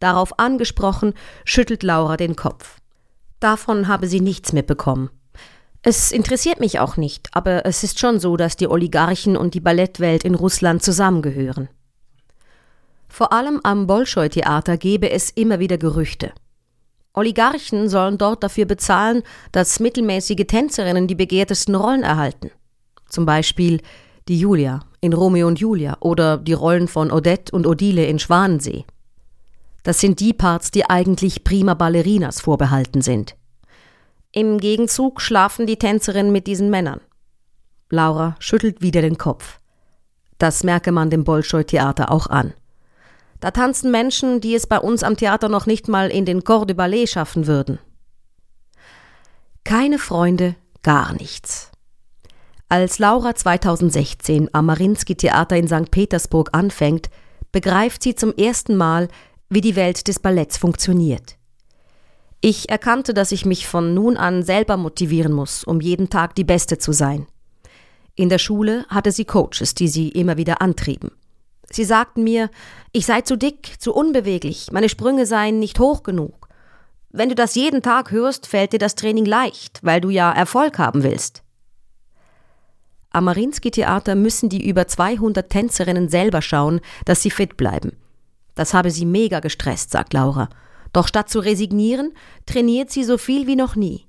Darauf 0.00 0.38
angesprochen, 0.38 1.14
schüttelt 1.44 1.82
Laura 1.82 2.16
den 2.16 2.36
Kopf. 2.36 2.80
Davon 3.38 3.86
habe 3.86 4.08
sie 4.08 4.20
nichts 4.20 4.52
mitbekommen. 4.52 5.10
Es 5.86 6.12
interessiert 6.12 6.60
mich 6.60 6.80
auch 6.80 6.96
nicht, 6.96 7.28
aber 7.32 7.66
es 7.66 7.84
ist 7.84 7.98
schon 7.98 8.18
so, 8.18 8.38
dass 8.38 8.56
die 8.56 8.68
Oligarchen 8.68 9.36
und 9.36 9.52
die 9.52 9.60
Ballettwelt 9.60 10.24
in 10.24 10.34
Russland 10.34 10.82
zusammengehören. 10.82 11.68
Vor 13.06 13.34
allem 13.34 13.60
am 13.64 13.86
Bolschoi-Theater 13.86 14.78
gebe 14.78 15.10
es 15.10 15.28
immer 15.28 15.58
wieder 15.58 15.76
Gerüchte. 15.76 16.32
Oligarchen 17.12 17.90
sollen 17.90 18.16
dort 18.16 18.42
dafür 18.42 18.64
bezahlen, 18.64 19.22
dass 19.52 19.78
mittelmäßige 19.78 20.46
Tänzerinnen 20.46 21.06
die 21.06 21.14
begehrtesten 21.14 21.74
Rollen 21.74 22.02
erhalten. 22.02 22.50
Zum 23.10 23.26
Beispiel 23.26 23.82
die 24.26 24.40
Julia 24.40 24.80
in 25.02 25.12
Romeo 25.12 25.46
und 25.46 25.60
Julia 25.60 25.98
oder 26.00 26.38
die 26.38 26.54
Rollen 26.54 26.88
von 26.88 27.12
Odette 27.12 27.54
und 27.54 27.66
Odile 27.66 28.06
in 28.06 28.18
Schwanensee. 28.18 28.86
Das 29.82 30.00
sind 30.00 30.18
die 30.20 30.32
Parts, 30.32 30.70
die 30.70 30.88
eigentlich 30.88 31.44
prima 31.44 31.74
Ballerinas 31.74 32.40
vorbehalten 32.40 33.02
sind. 33.02 33.36
Im 34.36 34.58
Gegenzug 34.58 35.20
schlafen 35.20 35.64
die 35.64 35.76
Tänzerinnen 35.76 36.32
mit 36.32 36.48
diesen 36.48 36.68
Männern. 36.68 37.00
Laura 37.88 38.34
schüttelt 38.40 38.82
wieder 38.82 39.00
den 39.00 39.16
Kopf. 39.16 39.60
Das 40.38 40.64
merke 40.64 40.90
man 40.90 41.08
dem 41.08 41.22
Bolschoi-Theater 41.22 42.10
auch 42.10 42.26
an. 42.26 42.52
Da 43.38 43.52
tanzen 43.52 43.92
Menschen, 43.92 44.40
die 44.40 44.56
es 44.56 44.66
bei 44.66 44.80
uns 44.80 45.04
am 45.04 45.16
Theater 45.16 45.48
noch 45.48 45.66
nicht 45.66 45.86
mal 45.86 46.10
in 46.10 46.24
den 46.24 46.42
Corps 46.42 46.66
de 46.66 46.74
Ballet 46.74 47.06
schaffen 47.06 47.46
würden. 47.46 47.78
Keine 49.62 50.00
Freunde, 50.00 50.56
gar 50.82 51.12
nichts. 51.12 51.70
Als 52.68 52.98
Laura 52.98 53.36
2016 53.36 54.50
am 54.52 54.66
Marinsky 54.66 55.14
Theater 55.14 55.56
in 55.56 55.68
St. 55.68 55.92
Petersburg 55.92 56.48
anfängt, 56.50 57.08
begreift 57.52 58.02
sie 58.02 58.16
zum 58.16 58.34
ersten 58.34 58.74
Mal, 58.74 59.06
wie 59.48 59.60
die 59.60 59.76
Welt 59.76 60.08
des 60.08 60.18
Balletts 60.18 60.58
funktioniert. 60.58 61.36
Ich 62.46 62.68
erkannte, 62.68 63.14
dass 63.14 63.32
ich 63.32 63.46
mich 63.46 63.66
von 63.66 63.94
nun 63.94 64.18
an 64.18 64.42
selber 64.42 64.76
motivieren 64.76 65.32
muss, 65.32 65.64
um 65.64 65.80
jeden 65.80 66.10
Tag 66.10 66.34
die 66.34 66.44
Beste 66.44 66.76
zu 66.76 66.92
sein. 66.92 67.26
In 68.16 68.28
der 68.28 68.36
Schule 68.36 68.84
hatte 68.90 69.12
sie 69.12 69.24
Coaches, 69.24 69.72
die 69.72 69.88
sie 69.88 70.10
immer 70.10 70.36
wieder 70.36 70.60
antrieben. 70.60 71.10
Sie 71.70 71.84
sagten 71.84 72.22
mir, 72.22 72.50
ich 72.92 73.06
sei 73.06 73.22
zu 73.22 73.38
dick, 73.38 73.80
zu 73.80 73.94
unbeweglich, 73.94 74.68
meine 74.72 74.90
Sprünge 74.90 75.24
seien 75.24 75.58
nicht 75.58 75.78
hoch 75.78 76.02
genug. 76.02 76.48
Wenn 77.08 77.30
du 77.30 77.34
das 77.34 77.54
jeden 77.54 77.80
Tag 77.80 78.10
hörst, 78.10 78.46
fällt 78.46 78.74
dir 78.74 78.78
das 78.78 78.94
Training 78.94 79.24
leicht, 79.24 79.80
weil 79.82 80.02
du 80.02 80.10
ja 80.10 80.30
Erfolg 80.30 80.78
haben 80.78 81.02
willst. 81.02 81.42
Am 83.08 83.24
Marinsky 83.24 83.70
Theater 83.70 84.16
müssen 84.16 84.50
die 84.50 84.68
über 84.68 84.86
200 84.86 85.48
Tänzerinnen 85.48 86.10
selber 86.10 86.42
schauen, 86.42 86.82
dass 87.06 87.22
sie 87.22 87.30
fit 87.30 87.56
bleiben. 87.56 87.92
Das 88.54 88.74
habe 88.74 88.90
sie 88.90 89.06
mega 89.06 89.40
gestresst, 89.40 89.92
sagt 89.92 90.12
Laura. 90.12 90.50
Doch 90.94 91.08
statt 91.08 91.28
zu 91.28 91.40
resignieren, 91.40 92.14
trainiert 92.46 92.90
sie 92.90 93.04
so 93.04 93.18
viel 93.18 93.46
wie 93.46 93.56
noch 93.56 93.76
nie. 93.76 94.06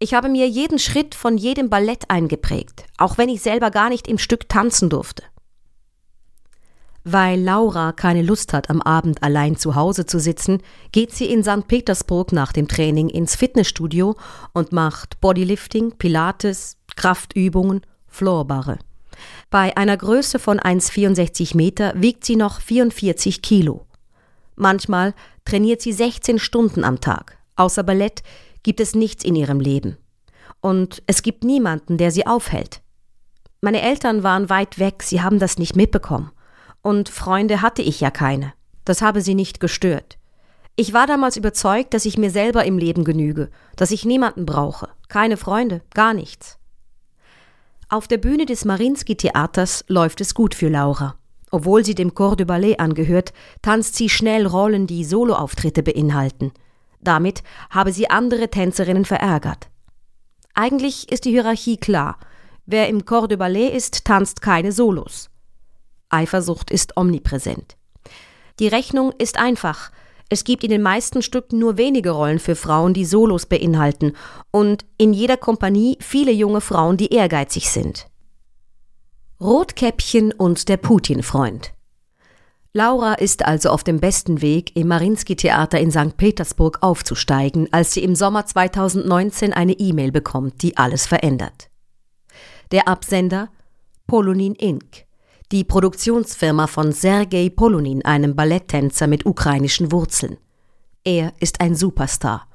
Ich 0.00 0.12
habe 0.12 0.28
mir 0.28 0.46
jeden 0.46 0.78
Schritt 0.78 1.14
von 1.14 1.38
jedem 1.38 1.70
Ballett 1.70 2.10
eingeprägt, 2.10 2.84
auch 2.98 3.16
wenn 3.16 3.30
ich 3.30 3.40
selber 3.40 3.70
gar 3.70 3.88
nicht 3.88 4.08
im 4.08 4.18
Stück 4.18 4.48
tanzen 4.50 4.90
durfte. 4.90 5.22
Weil 7.04 7.40
Laura 7.40 7.92
keine 7.92 8.22
Lust 8.22 8.52
hat, 8.52 8.70
am 8.70 8.82
Abend 8.82 9.22
allein 9.22 9.56
zu 9.56 9.76
Hause 9.76 10.04
zu 10.04 10.18
sitzen, 10.18 10.62
geht 10.90 11.12
sie 11.12 11.26
in 11.26 11.44
St. 11.44 11.68
Petersburg 11.68 12.32
nach 12.32 12.52
dem 12.52 12.66
Training 12.66 13.08
ins 13.08 13.36
Fitnessstudio 13.36 14.16
und 14.52 14.72
macht 14.72 15.20
Bodylifting, 15.20 15.92
Pilates, 15.92 16.76
Kraftübungen, 16.96 17.82
Floorbarre. 18.08 18.78
Bei 19.50 19.76
einer 19.76 19.96
Größe 19.96 20.40
von 20.40 20.58
1,64 20.58 21.56
Meter 21.56 21.92
wiegt 21.94 22.24
sie 22.24 22.36
noch 22.36 22.60
44 22.60 23.42
Kilo. 23.42 23.86
Manchmal 24.56 25.14
trainiert 25.44 25.82
sie 25.82 25.92
16 25.92 26.38
Stunden 26.38 26.84
am 26.84 27.00
Tag. 27.00 27.38
Außer 27.56 27.82
Ballett 27.82 28.22
gibt 28.62 28.80
es 28.80 28.94
nichts 28.94 29.24
in 29.24 29.36
ihrem 29.36 29.60
Leben. 29.60 29.96
Und 30.60 31.02
es 31.06 31.22
gibt 31.22 31.44
niemanden, 31.44 31.98
der 31.98 32.10
sie 32.10 32.26
aufhält. 32.26 32.80
Meine 33.60 33.82
Eltern 33.82 34.22
waren 34.22 34.50
weit 34.50 34.78
weg, 34.78 35.02
sie 35.02 35.22
haben 35.22 35.38
das 35.38 35.58
nicht 35.58 35.76
mitbekommen. 35.76 36.30
Und 36.82 37.08
Freunde 37.08 37.62
hatte 37.62 37.82
ich 37.82 38.00
ja 38.00 38.10
keine. 38.10 38.52
Das 38.84 39.00
habe 39.02 39.22
sie 39.22 39.34
nicht 39.34 39.60
gestört. 39.60 40.18
Ich 40.76 40.92
war 40.92 41.06
damals 41.06 41.36
überzeugt, 41.36 41.94
dass 41.94 42.04
ich 42.04 42.18
mir 42.18 42.30
selber 42.30 42.64
im 42.64 42.78
Leben 42.78 43.04
genüge, 43.04 43.50
dass 43.76 43.92
ich 43.92 44.04
niemanden 44.04 44.44
brauche, 44.44 44.88
keine 45.08 45.36
Freunde, 45.36 45.82
gar 45.94 46.14
nichts. 46.14 46.58
Auf 47.88 48.08
der 48.08 48.18
Bühne 48.18 48.44
des 48.44 48.64
Marinsky 48.64 49.16
Theaters 49.16 49.84
läuft 49.86 50.20
es 50.20 50.34
gut 50.34 50.54
für 50.54 50.68
Laura. 50.68 51.16
Obwohl 51.54 51.84
sie 51.84 51.94
dem 51.94 52.14
Corps 52.14 52.34
de 52.34 52.46
Ballet 52.46 52.80
angehört, 52.80 53.32
tanzt 53.62 53.94
sie 53.94 54.08
schnell 54.08 54.44
Rollen, 54.44 54.88
die 54.88 55.04
Soloauftritte 55.04 55.84
beinhalten. 55.84 56.50
Damit 57.00 57.44
habe 57.70 57.92
sie 57.92 58.10
andere 58.10 58.50
Tänzerinnen 58.50 59.04
verärgert. 59.04 59.68
Eigentlich 60.54 61.12
ist 61.12 61.24
die 61.24 61.30
Hierarchie 61.30 61.76
klar. 61.76 62.18
Wer 62.66 62.88
im 62.88 63.04
Corps 63.04 63.28
de 63.28 63.36
Ballet 63.36 63.68
ist, 63.68 64.04
tanzt 64.04 64.42
keine 64.42 64.72
Solos. 64.72 65.30
Eifersucht 66.08 66.72
ist 66.72 66.96
omnipräsent. 66.96 67.76
Die 68.58 68.66
Rechnung 68.66 69.12
ist 69.18 69.38
einfach. 69.38 69.92
Es 70.30 70.42
gibt 70.42 70.64
in 70.64 70.70
den 70.70 70.82
meisten 70.82 71.22
Stücken 71.22 71.60
nur 71.60 71.76
wenige 71.76 72.10
Rollen 72.10 72.40
für 72.40 72.56
Frauen, 72.56 72.94
die 72.94 73.04
Solos 73.04 73.46
beinhalten, 73.46 74.14
und 74.50 74.84
in 74.98 75.12
jeder 75.12 75.36
Kompanie 75.36 75.98
viele 76.00 76.32
junge 76.32 76.60
Frauen, 76.60 76.96
die 76.96 77.14
ehrgeizig 77.14 77.70
sind. 77.70 78.08
Rotkäppchen 79.40 80.32
und 80.32 80.68
der 80.68 80.76
Putin-Freund. 80.76 81.74
Laura 82.72 83.14
ist 83.14 83.44
also 83.44 83.70
auf 83.70 83.82
dem 83.82 83.98
besten 83.98 84.42
Weg, 84.42 84.76
im 84.76 84.86
Marinsky-Theater 84.86 85.80
in 85.80 85.90
St. 85.90 86.16
Petersburg 86.16 86.78
aufzusteigen, 86.82 87.68
als 87.72 87.92
sie 87.92 88.04
im 88.04 88.14
Sommer 88.14 88.46
2019 88.46 89.52
eine 89.52 89.72
E-Mail 89.72 90.12
bekommt, 90.12 90.62
die 90.62 90.76
alles 90.76 91.06
verändert. 91.06 91.68
Der 92.70 92.86
Absender 92.86 93.48
Polonin 94.06 94.54
Inc., 94.54 95.04
die 95.50 95.64
Produktionsfirma 95.64 96.68
von 96.68 96.92
Sergei 96.92 97.48
Polonin, 97.48 98.04
einem 98.04 98.36
Balletttänzer 98.36 99.08
mit 99.08 99.26
ukrainischen 99.26 99.90
Wurzeln. 99.90 100.38
Er 101.02 101.32
ist 101.40 101.60
ein 101.60 101.74
Superstar 101.74 102.46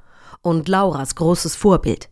und 0.41 0.69
Lauras 0.69 1.15
großes 1.15 1.55
Vorbild. 1.55 2.09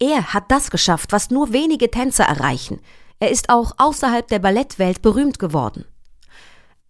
Er 0.00 0.34
hat 0.34 0.50
das 0.50 0.70
geschafft, 0.70 1.12
was 1.12 1.30
nur 1.30 1.52
wenige 1.52 1.90
Tänzer 1.90 2.24
erreichen. 2.24 2.80
Er 3.24 3.30
ist 3.30 3.48
auch 3.48 3.72
außerhalb 3.78 4.28
der 4.28 4.38
Ballettwelt 4.38 5.00
berühmt 5.00 5.38
geworden. 5.38 5.86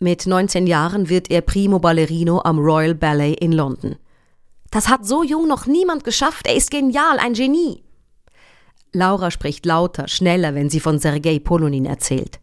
Mit 0.00 0.26
19 0.26 0.66
Jahren 0.66 1.08
wird 1.08 1.30
er 1.30 1.42
Primo 1.42 1.78
Ballerino 1.78 2.40
am 2.42 2.58
Royal 2.58 2.96
Ballet 2.96 3.34
in 3.34 3.52
London. 3.52 3.94
Das 4.72 4.88
hat 4.88 5.06
so 5.06 5.22
jung 5.22 5.46
noch 5.46 5.66
niemand 5.66 6.02
geschafft. 6.02 6.48
Er 6.48 6.56
ist 6.56 6.72
genial, 6.72 7.20
ein 7.20 7.34
Genie. 7.34 7.84
Laura 8.92 9.30
spricht 9.30 9.64
lauter, 9.64 10.08
schneller, 10.08 10.56
wenn 10.56 10.70
sie 10.70 10.80
von 10.80 10.98
Sergei 10.98 11.38
Polonin 11.38 11.86
erzählt. 11.86 12.40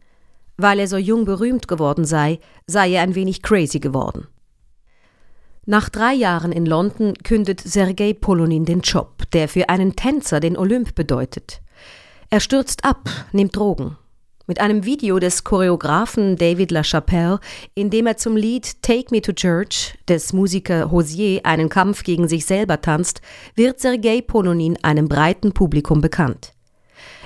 Weil 0.55 0.79
er 0.79 0.87
so 0.87 0.95
jung 0.95 1.25
berühmt 1.25 1.67
geworden 1.67 2.05
sei, 2.05 2.39
sei 2.67 2.93
er 2.93 3.01
ein 3.01 3.15
wenig 3.15 3.41
crazy 3.41 3.81
geworden. 3.81 4.25
Nach 5.65 5.89
drei 5.89 6.13
Jahren 6.13 6.53
in 6.53 6.65
London 6.65 7.13
kündet 7.25 7.59
Sergei 7.59 8.13
Polonin 8.13 8.63
den 8.63 8.79
Job, 8.79 9.29
der 9.33 9.49
für 9.49 9.67
einen 9.67 9.97
Tänzer 9.97 10.39
den 10.39 10.55
Olymp 10.55 10.95
bedeutet. 10.95 11.61
Er 12.33 12.39
stürzt 12.39 12.85
ab, 12.85 13.09
nimmt 13.33 13.57
Drogen. 13.57 13.97
Mit 14.47 14.61
einem 14.61 14.85
Video 14.85 15.19
des 15.19 15.43
Choreografen 15.43 16.37
David 16.37 16.71
LaChapelle, 16.71 17.41
in 17.75 17.89
dem 17.89 18.07
er 18.07 18.15
zum 18.15 18.37
Lied 18.37 18.81
Take 18.81 19.07
Me 19.11 19.21
to 19.21 19.33
Church 19.33 19.97
des 20.07 20.31
Musikers 20.31 20.89
Hosier 20.91 21.41
einen 21.43 21.67
Kampf 21.67 22.03
gegen 22.03 22.29
sich 22.29 22.45
selber 22.45 22.79
tanzt, 22.79 23.19
wird 23.55 23.81
Sergei 23.81 24.21
Polonin 24.21 24.77
einem 24.81 25.09
breiten 25.09 25.51
Publikum 25.51 25.99
bekannt. 25.99 26.53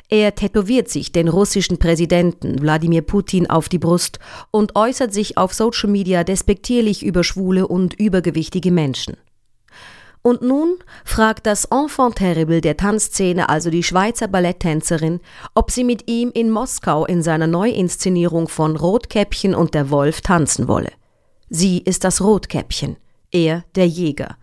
Er 0.09 0.33
tätowiert 0.33 0.89
sich 0.89 1.11
den 1.11 1.27
russischen 1.27 1.77
Präsidenten 1.77 2.59
Wladimir 2.59 3.03
Putin 3.03 3.47
auf 3.47 3.69
die 3.69 3.77
Brust 3.77 4.17
und 4.49 4.75
äußert 4.75 5.13
sich 5.13 5.37
auf 5.37 5.53
Social 5.53 5.91
Media 5.91 6.23
despektierlich 6.23 7.05
über 7.05 7.23
schwule 7.23 7.67
und 7.67 7.93
übergewichtige 7.93 8.71
Menschen. 8.71 9.17
Und 10.25 10.41
nun 10.41 10.79
fragt 11.03 11.45
das 11.45 11.65
Enfant 11.65 12.15
terrible 12.15 12.59
der 12.59 12.77
Tanzszene, 12.77 13.47
also 13.47 13.69
die 13.69 13.83
Schweizer 13.83 14.27
Balletttänzerin, 14.27 15.19
ob 15.53 15.69
sie 15.69 15.83
mit 15.83 16.09
ihm 16.09 16.31
in 16.33 16.49
Moskau 16.49 17.05
in 17.05 17.21
seiner 17.21 17.45
Neuinszenierung 17.45 18.47
von 18.47 18.75
Rotkäppchen 18.75 19.53
und 19.53 19.75
der 19.75 19.91
Wolf 19.91 20.21
tanzen 20.21 20.67
wolle. 20.67 20.91
Sie 21.51 21.77
ist 21.77 22.03
das 22.03 22.21
Rotkäppchen, 22.21 22.97
er 23.29 23.65
der 23.75 23.87
Jäger. 23.87 24.35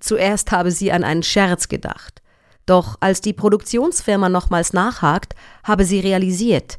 Zuerst 0.00 0.52
habe 0.52 0.70
sie 0.70 0.90
an 0.90 1.04
einen 1.04 1.22
Scherz 1.22 1.68
gedacht. 1.68 2.22
Doch 2.64 2.96
als 3.00 3.20
die 3.20 3.34
Produktionsfirma 3.34 4.30
nochmals 4.30 4.72
nachhakt, 4.72 5.34
habe 5.64 5.84
sie 5.84 6.00
realisiert, 6.00 6.78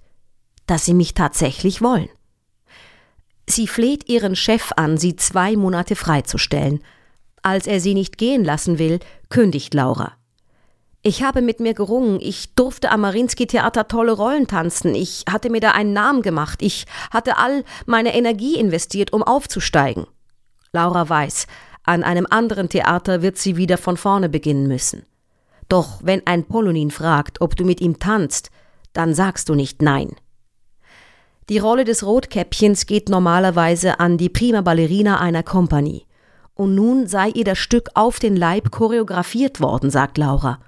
dass 0.65 0.83
sie 0.83 0.95
mich 0.95 1.13
tatsächlich 1.13 1.83
wollen. 1.83 2.09
Sie 3.47 3.67
fleht 3.67 4.09
ihren 4.09 4.35
Chef 4.35 4.71
an, 4.77 4.97
sie 4.97 5.15
zwei 5.15 5.55
Monate 5.55 5.95
freizustellen. 5.95 6.81
Als 7.45 7.67
er 7.67 7.79
sie 7.79 7.93
nicht 7.93 8.17
gehen 8.17 8.43
lassen 8.43 8.79
will, 8.79 8.97
kündigt 9.29 9.75
Laura. 9.75 10.13
Ich 11.03 11.21
habe 11.21 11.43
mit 11.43 11.59
mir 11.59 11.75
gerungen, 11.75 12.19
ich 12.19 12.55
durfte 12.55 12.89
am 12.89 13.01
Marinsky-Theater 13.01 13.87
tolle 13.87 14.13
Rollen 14.13 14.47
tanzen, 14.47 14.95
ich 14.95 15.25
hatte 15.29 15.51
mir 15.51 15.59
da 15.61 15.69
einen 15.69 15.93
Namen 15.93 16.23
gemacht, 16.23 16.63
ich 16.63 16.87
hatte 17.11 17.37
all 17.37 17.63
meine 17.85 18.15
Energie 18.15 18.55
investiert, 18.55 19.13
um 19.13 19.21
aufzusteigen. 19.21 20.07
Laura 20.73 21.07
weiß, 21.07 21.45
an 21.83 22.03
einem 22.03 22.25
anderen 22.27 22.67
Theater 22.67 23.21
wird 23.21 23.37
sie 23.37 23.57
wieder 23.57 23.77
von 23.77 23.95
vorne 23.95 24.27
beginnen 24.27 24.67
müssen. 24.67 25.05
Doch 25.69 25.99
wenn 26.01 26.25
ein 26.25 26.45
Polonin 26.45 26.89
fragt, 26.89 27.41
ob 27.41 27.55
du 27.55 27.63
mit 27.63 27.79
ihm 27.79 27.99
tanzt, 27.99 28.49
dann 28.93 29.13
sagst 29.13 29.49
du 29.49 29.53
nicht 29.53 29.83
nein. 29.83 30.15
Die 31.49 31.59
Rolle 31.59 31.83
des 31.83 32.03
Rotkäppchens 32.03 32.87
geht 32.87 33.07
normalerweise 33.07 33.99
an 33.99 34.17
die 34.17 34.29
prima 34.29 34.61
Ballerina 34.61 35.19
einer 35.19 35.43
Kompanie. 35.43 36.04
Und 36.55 36.73
nun 36.73 37.05
sei 37.07 37.29
ihr 37.29 37.43
das 37.43 37.57
Stück 37.57 37.89
auf 37.93 38.19
den 38.19 38.35
Leib 38.35 38.71
choreografiert 38.71 39.59
worden, 39.59 39.89
sagt 39.89 40.17
Laura. 40.17 40.59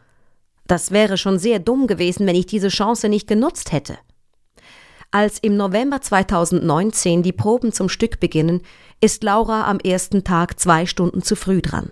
Das 0.68 0.92
wäre 0.92 1.18
schon 1.18 1.40
sehr 1.40 1.60
dumm 1.60 1.88
gewesen, 1.88 2.28
wenn 2.28 2.36
ich 2.36 2.46
diese 2.46 2.68
Chance 2.68 3.10
nicht 3.10 3.28
genutzt 3.28 3.72
hätte. 3.72 3.98
Als 5.12 5.40
im 5.40 5.56
November 5.56 6.02
2019 6.02 7.24
die 7.24 7.32
Proben 7.32 7.72
zum 7.72 7.88
Stück 7.88 8.20
beginnen, 8.20 8.62
ist 9.00 9.24
Laura 9.24 9.66
am 9.70 9.80
ersten 9.80 10.26
Tag 10.26 10.60
zwei 10.60 10.86
Stunden 10.86 11.22
zu 11.24 11.38
früh 11.38 11.62
dran. 11.62 11.92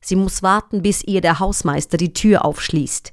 Sie 0.00 0.14
muss 0.14 0.42
warten, 0.42 0.82
bis 0.82 1.02
ihr 1.02 1.20
der 1.20 1.40
Hausmeister 1.40 1.96
die 1.96 2.12
Tür 2.12 2.44
aufschließt. 2.44 3.12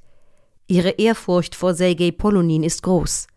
Ihre 0.68 0.90
Ehrfurcht 0.92 1.56
vor 1.56 1.74
Sergei 1.74 2.12
Polonin 2.12 2.64
ist 2.64 2.84
groß. 2.84 3.28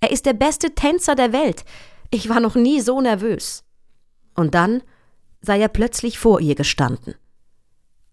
Er 0.00 0.10
ist 0.10 0.24
der 0.24 0.32
beste 0.32 0.74
Tänzer 0.74 1.14
der 1.14 1.32
Welt. 1.32 1.64
Ich 2.10 2.28
war 2.28 2.40
noch 2.40 2.54
nie 2.54 2.80
so 2.80 3.00
nervös. 3.00 3.64
Und 4.34 4.54
dann 4.54 4.82
sei 5.42 5.60
er 5.60 5.68
plötzlich 5.68 6.18
vor 6.18 6.40
ihr 6.40 6.54
gestanden. 6.54 7.14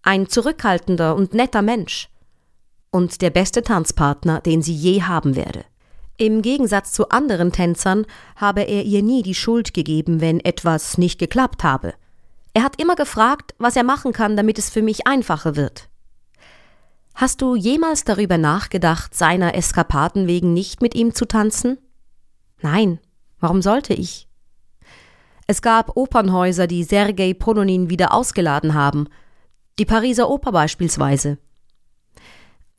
Ein 0.02 0.28
zurückhaltender 0.28 1.14
und 1.14 1.32
netter 1.32 1.62
Mensch. 1.62 2.08
Und 2.90 3.22
der 3.22 3.30
beste 3.30 3.62
Tanzpartner, 3.62 4.40
den 4.40 4.62
sie 4.62 4.74
je 4.74 5.02
haben 5.02 5.36
werde. 5.36 5.64
Im 6.16 6.42
Gegensatz 6.42 6.92
zu 6.92 7.08
anderen 7.08 7.52
Tänzern 7.52 8.04
habe 8.36 8.62
er 8.62 8.82
ihr 8.82 9.02
nie 9.02 9.22
die 9.22 9.34
Schuld 9.34 9.72
gegeben, 9.72 10.20
wenn 10.20 10.40
etwas 10.40 10.98
nicht 10.98 11.18
geklappt 11.18 11.64
habe. 11.64 11.94
Er 12.52 12.62
hat 12.62 12.80
immer 12.80 12.96
gefragt, 12.96 13.54
was 13.58 13.76
er 13.76 13.84
machen 13.84 14.12
kann, 14.12 14.36
damit 14.36 14.58
es 14.58 14.68
für 14.68 14.82
mich 14.82 15.06
einfacher 15.06 15.56
wird. 15.56 15.88
Hast 17.14 17.42
du 17.42 17.54
jemals 17.54 18.04
darüber 18.04 18.38
nachgedacht, 18.38 19.14
seiner 19.14 19.54
Eskapaden 19.54 20.26
wegen 20.26 20.52
nicht 20.52 20.82
mit 20.82 20.94
ihm 20.94 21.14
zu 21.14 21.26
tanzen? 21.26 21.78
Nein, 22.60 22.98
warum 23.38 23.62
sollte 23.62 23.94
ich? 23.94 24.29
Es 25.50 25.62
gab 25.62 25.96
Opernhäuser, 25.96 26.68
die 26.68 26.84
Sergei 26.84 27.34
Polonin 27.34 27.90
wieder 27.90 28.14
ausgeladen 28.14 28.72
haben, 28.72 29.08
die 29.80 29.84
Pariser 29.84 30.30
Oper 30.30 30.52
beispielsweise. 30.52 31.38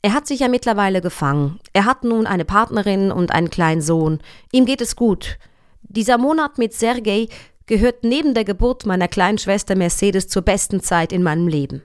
Er 0.02 0.14
hat 0.14 0.26
sich 0.26 0.40
ja 0.40 0.48
mittlerweile 0.48 1.02
gefangen. 1.02 1.60
Er 1.74 1.84
hat 1.84 2.06
nun 2.06 2.26
eine 2.26 2.46
Partnerin 2.46 3.12
und 3.12 3.34
einen 3.34 3.50
kleinen 3.50 3.82
Sohn. 3.82 4.22
Ihm 4.54 4.66
geht 4.66 4.80
es 4.80 4.96
gut. 4.96 5.38
Dieser 5.82 6.18
Monat 6.18 6.60
mit 6.60 6.72
Sergei 6.74 7.28
gehört 7.66 8.06
neben 8.06 8.34
der 8.34 8.46
Geburt 8.46 8.86
meiner 8.86 9.10
kleinen 9.10 9.38
Schwester 9.38 9.76
Mercedes 9.76 10.30
zur 10.30 10.44
besten 10.44 10.80
Zeit 10.80 11.12
in 11.12 11.24
meinem 11.24 11.50
Leben. 11.50 11.82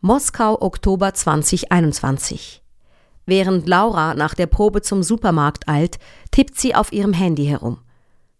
Moskau, 0.00 0.60
Oktober 0.60 1.14
2021. 1.14 2.64
Während 3.26 3.68
Laura 3.68 4.14
nach 4.14 4.34
der 4.34 4.46
Probe 4.46 4.82
zum 4.82 5.04
Supermarkt 5.04 5.68
eilt, 5.68 6.00
tippt 6.32 6.58
sie 6.58 6.74
auf 6.74 6.92
ihrem 6.92 7.12
Handy 7.12 7.46
herum. 7.46 7.78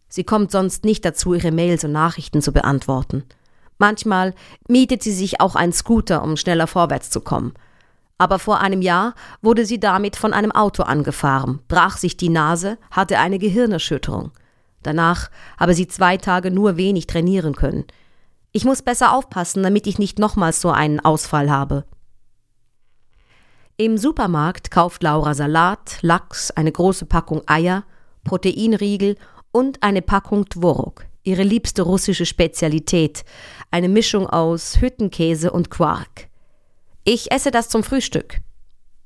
Sie 0.08 0.24
kommt 0.24 0.50
sonst 0.50 0.84
nicht 0.84 1.04
dazu, 1.04 1.34
ihre 1.34 1.52
Mails 1.52 1.84
und 1.84 1.92
Nachrichten 1.92 2.42
zu 2.42 2.52
beantworten. 2.52 3.24
Manchmal 3.78 4.34
mietet 4.68 5.02
sie 5.02 5.12
sich 5.12 5.40
auch 5.40 5.54
einen 5.54 5.72
Scooter, 5.72 6.22
um 6.22 6.36
schneller 6.36 6.66
vorwärts 6.66 7.10
zu 7.10 7.20
kommen. 7.20 7.52
Aber 8.18 8.38
vor 8.38 8.60
einem 8.60 8.80
Jahr 8.80 9.14
wurde 9.42 9.66
sie 9.66 9.78
damit 9.78 10.16
von 10.16 10.32
einem 10.32 10.52
Auto 10.52 10.82
angefahren, 10.82 11.60
brach 11.68 11.98
sich 11.98 12.16
die 12.16 12.30
Nase, 12.30 12.78
hatte 12.90 13.18
eine 13.18 13.38
Gehirnerschütterung. 13.38 14.30
Danach 14.82 15.30
habe 15.58 15.74
sie 15.74 15.88
zwei 15.88 16.16
Tage 16.16 16.50
nur 16.50 16.76
wenig 16.76 17.06
trainieren 17.06 17.54
können. 17.54 17.84
Ich 18.52 18.64
muss 18.64 18.80
besser 18.80 19.12
aufpassen, 19.12 19.62
damit 19.62 19.86
ich 19.86 19.98
nicht 19.98 20.18
nochmals 20.18 20.62
so 20.62 20.70
einen 20.70 21.00
Ausfall 21.00 21.50
habe. 21.50 21.84
Im 23.76 23.98
Supermarkt 23.98 24.70
kauft 24.70 25.02
Laura 25.02 25.34
Salat, 25.34 25.98
Lachs, 26.00 26.50
eine 26.52 26.72
große 26.72 27.04
Packung 27.04 27.42
Eier, 27.46 27.84
Proteinriegel 28.24 29.16
und 29.56 29.82
eine 29.82 30.02
Packung 30.02 30.44
Tworog, 30.50 31.06
ihre 31.22 31.42
liebste 31.42 31.80
russische 31.80 32.26
Spezialität, 32.26 33.24
eine 33.70 33.88
Mischung 33.88 34.26
aus 34.26 34.82
Hüttenkäse 34.82 35.50
und 35.50 35.70
Quark. 35.70 36.28
Ich 37.04 37.32
esse 37.32 37.50
das 37.50 37.70
zum 37.70 37.82
Frühstück. 37.82 38.40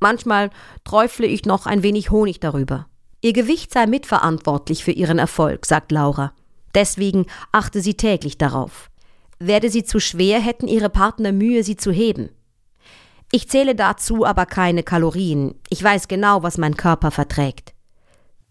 Manchmal 0.01 0.51
träufle 0.83 1.29
ich 1.29 1.45
noch 1.45 1.67
ein 1.67 1.85
wenig 1.85 2.11
Honig 2.11 2.41
darüber. 2.41 2.89
Ihr 3.21 3.33
Gewicht 3.33 3.73
sei 3.73 3.87
mitverantwortlich 3.87 4.83
für 4.83 4.91
ihren 4.91 5.21
Erfolg, 5.21 5.67
sagt 5.67 5.93
Laura. 5.93 6.33
Deswegen 6.75 7.27
achte 7.53 7.81
sie 7.81 7.95
täglich 7.95 8.37
darauf. 8.37 8.91
Werde 9.39 9.71
sie 9.71 9.85
zu 9.85 10.01
schwer, 10.01 10.41
hätten 10.41 10.67
ihre 10.67 10.91
Partner 10.91 11.31
Mühe, 11.31 11.63
sie 11.63 11.77
zu 11.77 11.93
heben. 11.93 12.29
Ich 13.31 13.49
zähle 13.49 13.77
dazu 13.77 14.27
aber 14.27 14.47
keine 14.47 14.83
Kalorien. 14.83 15.55
Ich 15.69 15.81
weiß 15.81 16.09
genau, 16.09 16.43
was 16.43 16.59
mein 16.59 16.77
Körper 16.77 17.13
verträgt. 17.13 17.73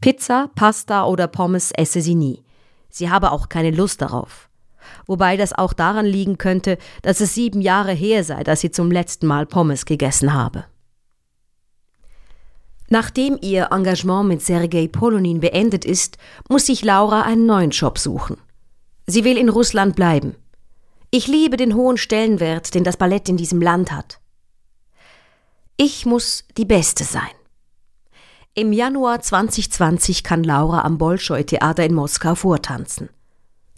Pizza, 0.02 0.50
Pasta 0.56 1.06
oder 1.06 1.28
Pommes 1.28 1.72
esse 1.72 2.02
sie 2.02 2.16
nie. 2.16 2.44
Sie 2.90 3.10
habe 3.10 3.32
auch 3.32 3.50
keine 3.50 3.72
Lust 3.72 4.02
darauf. 4.02 4.50
Wobei 5.06 5.38
das 5.38 5.54
auch 5.54 5.74
daran 5.74 6.06
liegen 6.06 6.38
könnte, 6.38 6.78
dass 7.02 7.20
es 7.20 7.34
sieben 7.36 7.62
Jahre 7.62 7.92
her 7.92 8.24
sei, 8.24 8.44
dass 8.44 8.62
sie 8.62 8.72
zum 8.72 8.92
letzten 8.92 9.28
Mal 9.28 9.46
Pommes 9.46 9.86
gegessen 9.86 10.34
habe. 10.34 10.66
Nachdem 12.90 13.38
ihr 13.42 13.68
Engagement 13.72 14.28
mit 14.28 14.42
Sergei 14.42 14.88
Polonin 14.88 15.42
beendet 15.42 15.86
ist, 15.86 16.18
muss 16.48 16.66
sich 16.66 16.84
Laura 16.84 17.22
einen 17.22 17.46
neuen 17.46 17.70
Job 17.70 18.00
suchen. 18.00 18.38
Sie 19.06 19.24
will 19.24 19.38
in 19.38 19.50
Russland 19.50 19.96
bleiben. 19.96 20.36
Ich 21.12 21.28
liebe 21.28 21.58
den 21.58 21.76
hohen 21.76 21.98
Stellenwert, 21.98 22.74
den 22.74 22.84
das 22.84 22.98
Ballett 22.98 23.30
in 23.30 23.38
diesem 23.38 23.62
Land 23.62 23.92
hat. 23.92 24.20
Ich 25.78 26.06
muss 26.06 26.46
die 26.58 26.66
Beste 26.66 27.04
sein. 27.04 27.30
Im 28.56 28.74
Januar 28.74 29.22
2020 29.22 30.24
kann 30.24 30.44
Laura 30.44 30.82
am 30.82 30.98
Bolschoi-Theater 30.98 31.86
in 31.86 31.94
Moskau 31.94 32.34
vortanzen. 32.34 33.10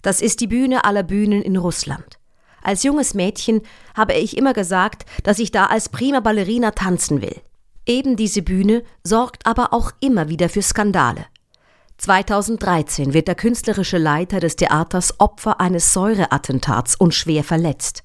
Das 0.00 0.22
ist 0.22 0.40
die 0.40 0.46
Bühne 0.46 0.84
aller 0.84 1.02
Bühnen 1.02 1.42
in 1.42 1.58
Russland. 1.58 2.18
Als 2.62 2.82
junges 2.82 3.12
Mädchen 3.12 3.60
habe 3.94 4.14
ich 4.14 4.36
immer 4.36 4.54
gesagt, 4.54 5.04
dass 5.24 5.38
ich 5.38 5.50
da 5.50 5.66
als 5.66 5.90
prima 5.90 6.20
Ballerina 6.20 6.70
tanzen 6.70 7.20
will. 7.20 7.36
Eben 7.84 8.16
diese 8.16 8.40
Bühne 8.40 8.82
sorgt 9.04 9.46
aber 9.46 9.74
auch 9.74 9.92
immer 10.00 10.30
wieder 10.30 10.48
für 10.48 10.62
Skandale. 10.62 11.26
2013 11.98 13.12
wird 13.12 13.28
der 13.28 13.34
künstlerische 13.34 13.98
Leiter 13.98 14.40
des 14.40 14.56
Theaters 14.56 15.20
Opfer 15.20 15.60
eines 15.60 15.92
Säureattentats 15.92 16.96
und 16.96 17.14
schwer 17.14 17.44
verletzt. 17.44 18.04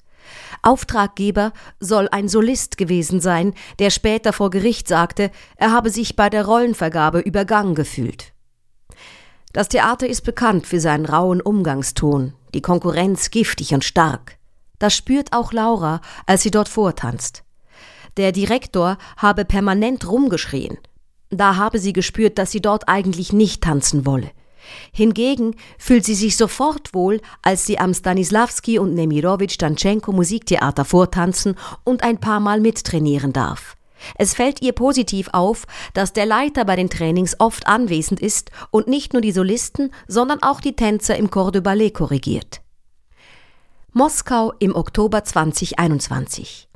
Auftraggeber 0.62 1.52
soll 1.80 2.08
ein 2.10 2.28
Solist 2.28 2.78
gewesen 2.78 3.20
sein, 3.20 3.54
der 3.78 3.90
später 3.90 4.32
vor 4.32 4.50
Gericht 4.50 4.88
sagte, 4.88 5.30
er 5.56 5.72
habe 5.72 5.90
sich 5.90 6.16
bei 6.16 6.30
der 6.30 6.44
Rollenvergabe 6.46 7.20
übergangen 7.20 7.74
gefühlt. 7.74 8.32
Das 9.52 9.68
Theater 9.68 10.06
ist 10.06 10.22
bekannt 10.22 10.66
für 10.66 10.80
seinen 10.80 11.06
rauen 11.06 11.40
Umgangston, 11.40 12.34
die 12.54 12.62
Konkurrenz 12.62 13.30
giftig 13.30 13.72
und 13.72 13.84
stark. 13.84 14.38
Das 14.78 14.94
spürt 14.94 15.32
auch 15.32 15.52
Laura, 15.52 16.00
als 16.26 16.42
sie 16.42 16.50
dort 16.50 16.68
vortanzt. 16.68 17.44
Der 18.16 18.32
Direktor 18.32 18.98
habe 19.16 19.44
permanent 19.44 20.08
rumgeschrien. 20.08 20.78
Da 21.30 21.56
habe 21.56 21.78
sie 21.78 21.92
gespürt, 21.92 22.38
dass 22.38 22.50
sie 22.50 22.60
dort 22.60 22.88
eigentlich 22.88 23.32
nicht 23.32 23.62
tanzen 23.62 24.06
wolle. 24.06 24.30
Hingegen 24.92 25.54
fühlt 25.78 26.04
sie 26.04 26.14
sich 26.14 26.36
sofort 26.36 26.94
wohl, 26.94 27.20
als 27.42 27.66
sie 27.66 27.78
am 27.78 27.94
Stanislavski 27.94 28.78
und 28.78 28.94
Nemirovich 28.94 29.58
Danchenko 29.58 30.12
Musiktheater 30.12 30.84
vortanzen 30.84 31.56
und 31.84 32.02
ein 32.02 32.18
paar 32.18 32.40
Mal 32.40 32.60
mittrainieren 32.60 33.32
darf. 33.32 33.76
Es 34.16 34.34
fällt 34.34 34.62
ihr 34.62 34.72
positiv 34.72 35.28
auf, 35.32 35.66
dass 35.94 36.12
der 36.12 36.26
Leiter 36.26 36.64
bei 36.64 36.76
den 36.76 36.90
Trainings 36.90 37.36
oft 37.38 37.66
anwesend 37.66 38.20
ist 38.20 38.50
und 38.70 38.86
nicht 38.86 39.12
nur 39.12 39.22
die 39.22 39.32
Solisten, 39.32 39.90
sondern 40.06 40.42
auch 40.42 40.60
die 40.60 40.76
Tänzer 40.76 41.16
im 41.16 41.30
Corps 41.30 41.52
de 41.52 41.60
Ballet 41.60 41.92
korrigiert. 41.92 42.60
Moskau 43.92 44.52
im 44.58 44.76
Oktober 44.76 45.24
2021. 45.24 46.68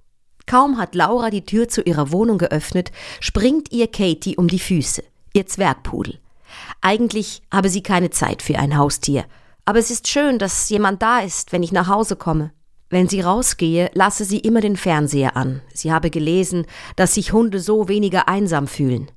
Kaum 0.47 0.79
hat 0.79 0.95
Laura 0.95 1.31
die 1.31 1.45
Tür 1.45 1.69
zu 1.69 1.83
ihrer 1.83 2.11
Wohnung 2.11 2.39
geöffnet, 2.39 2.91
springt 3.21 3.71
ihr 3.71 3.87
Katie 3.87 4.37
um 4.37 4.49
die 4.49 4.59
Füße, 4.59 5.05
ihr 5.35 5.47
Zwergpudel. 5.47 6.19
Eigentlich 6.83 7.43
habe 7.51 7.69
sie 7.69 7.83
keine 7.83 8.11
Zeit 8.11 8.43
für 8.43 8.59
ein 8.59 8.77
Haustier, 8.77 9.25
aber 9.65 9.79
es 9.79 9.91
ist 9.93 10.09
schön, 10.09 10.41
dass 10.41 10.69
jemand 10.69 11.01
da 11.01 11.21
ist, 11.21 11.53
wenn 11.53 11.63
ich 11.63 11.71
nach 11.71 11.87
Hause 11.87 12.17
komme. 12.17 12.53
Wenn 12.91 13.09
sie 13.09 13.21
rausgehe, 13.21 13.91
lasse 13.95 14.25
sie 14.25 14.41
immer 14.41 14.61
den 14.61 14.77
Fernseher 14.77 15.37
an. 15.37 15.63
Sie 15.73 15.93
habe 15.93 16.11
gelesen, 16.11 16.67
dass 16.97 17.15
sich 17.15 17.33
Hunde 17.33 17.61
so 17.61 17.89
weniger 17.89 18.29
einsam 18.29 18.67
fühlen. 18.67 19.11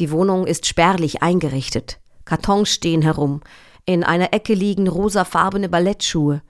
Die 0.00 0.10
Wohnung 0.10 0.46
ist 0.46 0.66
spärlich 0.66 1.22
eingerichtet. 1.22 2.00
Kartons 2.24 2.68
stehen 2.68 3.02
herum. 3.02 3.40
In 3.86 4.02
einer 4.02 4.34
Ecke 4.34 4.52
liegen 4.52 4.88
rosafarbene 4.88 5.68
Ballettschuhe. 5.68 6.42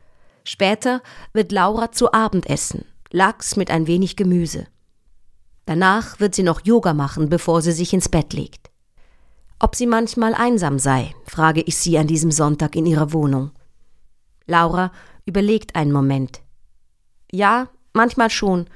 Später 0.44 1.02
wird 1.34 1.52
Laura 1.52 1.92
zu 1.92 2.12
Abend 2.12 2.48
essen. 2.48 2.86
Lachs 3.10 3.56
mit 3.56 3.70
ein 3.70 3.86
wenig 3.86 4.16
Gemüse. 4.16 4.66
Danach 5.66 6.18
wird 6.18 6.34
sie 6.34 6.42
noch 6.42 6.64
Yoga 6.64 6.94
machen, 6.94 7.28
bevor 7.28 7.60
sie 7.60 7.72
sich 7.72 7.92
ins 7.92 8.08
Bett 8.08 8.32
legt. 8.32 8.71
Ob 9.64 9.76
sie 9.76 9.86
manchmal 9.86 10.34
einsam 10.34 10.80
sei, 10.80 11.14
frage 11.24 11.60
ich 11.60 11.76
sie 11.76 11.96
an 11.96 12.08
diesem 12.08 12.32
Sonntag 12.32 12.74
in 12.74 12.84
ihrer 12.84 13.12
Wohnung. 13.12 13.52
Laura 14.44 14.90
überlegt 15.24 15.76
einen 15.76 15.92
Moment. 15.92 16.40
Ja, 17.30 17.68
manchmal 17.92 18.28
schon. 18.28 18.66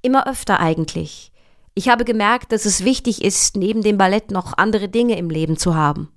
Immer 0.00 0.26
öfter 0.26 0.60
eigentlich. 0.60 1.30
Ich 1.74 1.90
habe 1.90 2.06
gemerkt, 2.06 2.52
dass 2.52 2.64
es 2.64 2.84
wichtig 2.86 3.22
ist, 3.22 3.58
neben 3.58 3.82
dem 3.82 3.98
Ballett 3.98 4.30
noch 4.30 4.56
andere 4.56 4.88
Dinge 4.88 5.18
im 5.18 5.28
Leben 5.28 5.58
zu 5.58 5.74
haben. 5.74 6.08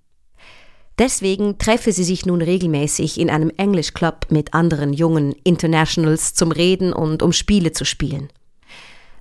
Deswegen 0.98 1.58
treffe 1.58 1.92
sie 1.92 2.06
sich 2.06 2.26
nun 2.26 2.42
regelmäßig 2.42 3.20
in 3.20 3.30
einem 3.30 3.52
English 3.58 3.94
Club 3.94 4.28
mit 4.30 4.54
anderen 4.54 4.94
jungen 4.94 5.34
Internationals 5.44 6.34
zum 6.34 6.54
Reden 6.54 6.94
und 6.94 7.22
um 7.24 7.34
Spiele 7.34 7.74
zu 7.74 7.84
spielen. 7.84 8.30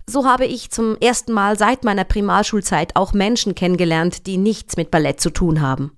So 0.09 0.25
habe 0.25 0.47
ich 0.47 0.71
zum 0.71 0.97
ersten 0.99 1.33
Mal 1.33 1.59
seit 1.59 1.83
meiner 1.83 2.05
Primarschulzeit 2.05 2.95
auch 2.95 3.13
Menschen 3.13 3.57
kennengelernt, 3.57 4.27
die 4.27 4.39
nichts 4.39 4.77
mit 4.77 4.93
Ballett 4.93 5.21
zu 5.21 5.31
tun 5.31 5.61
haben. 5.61 5.97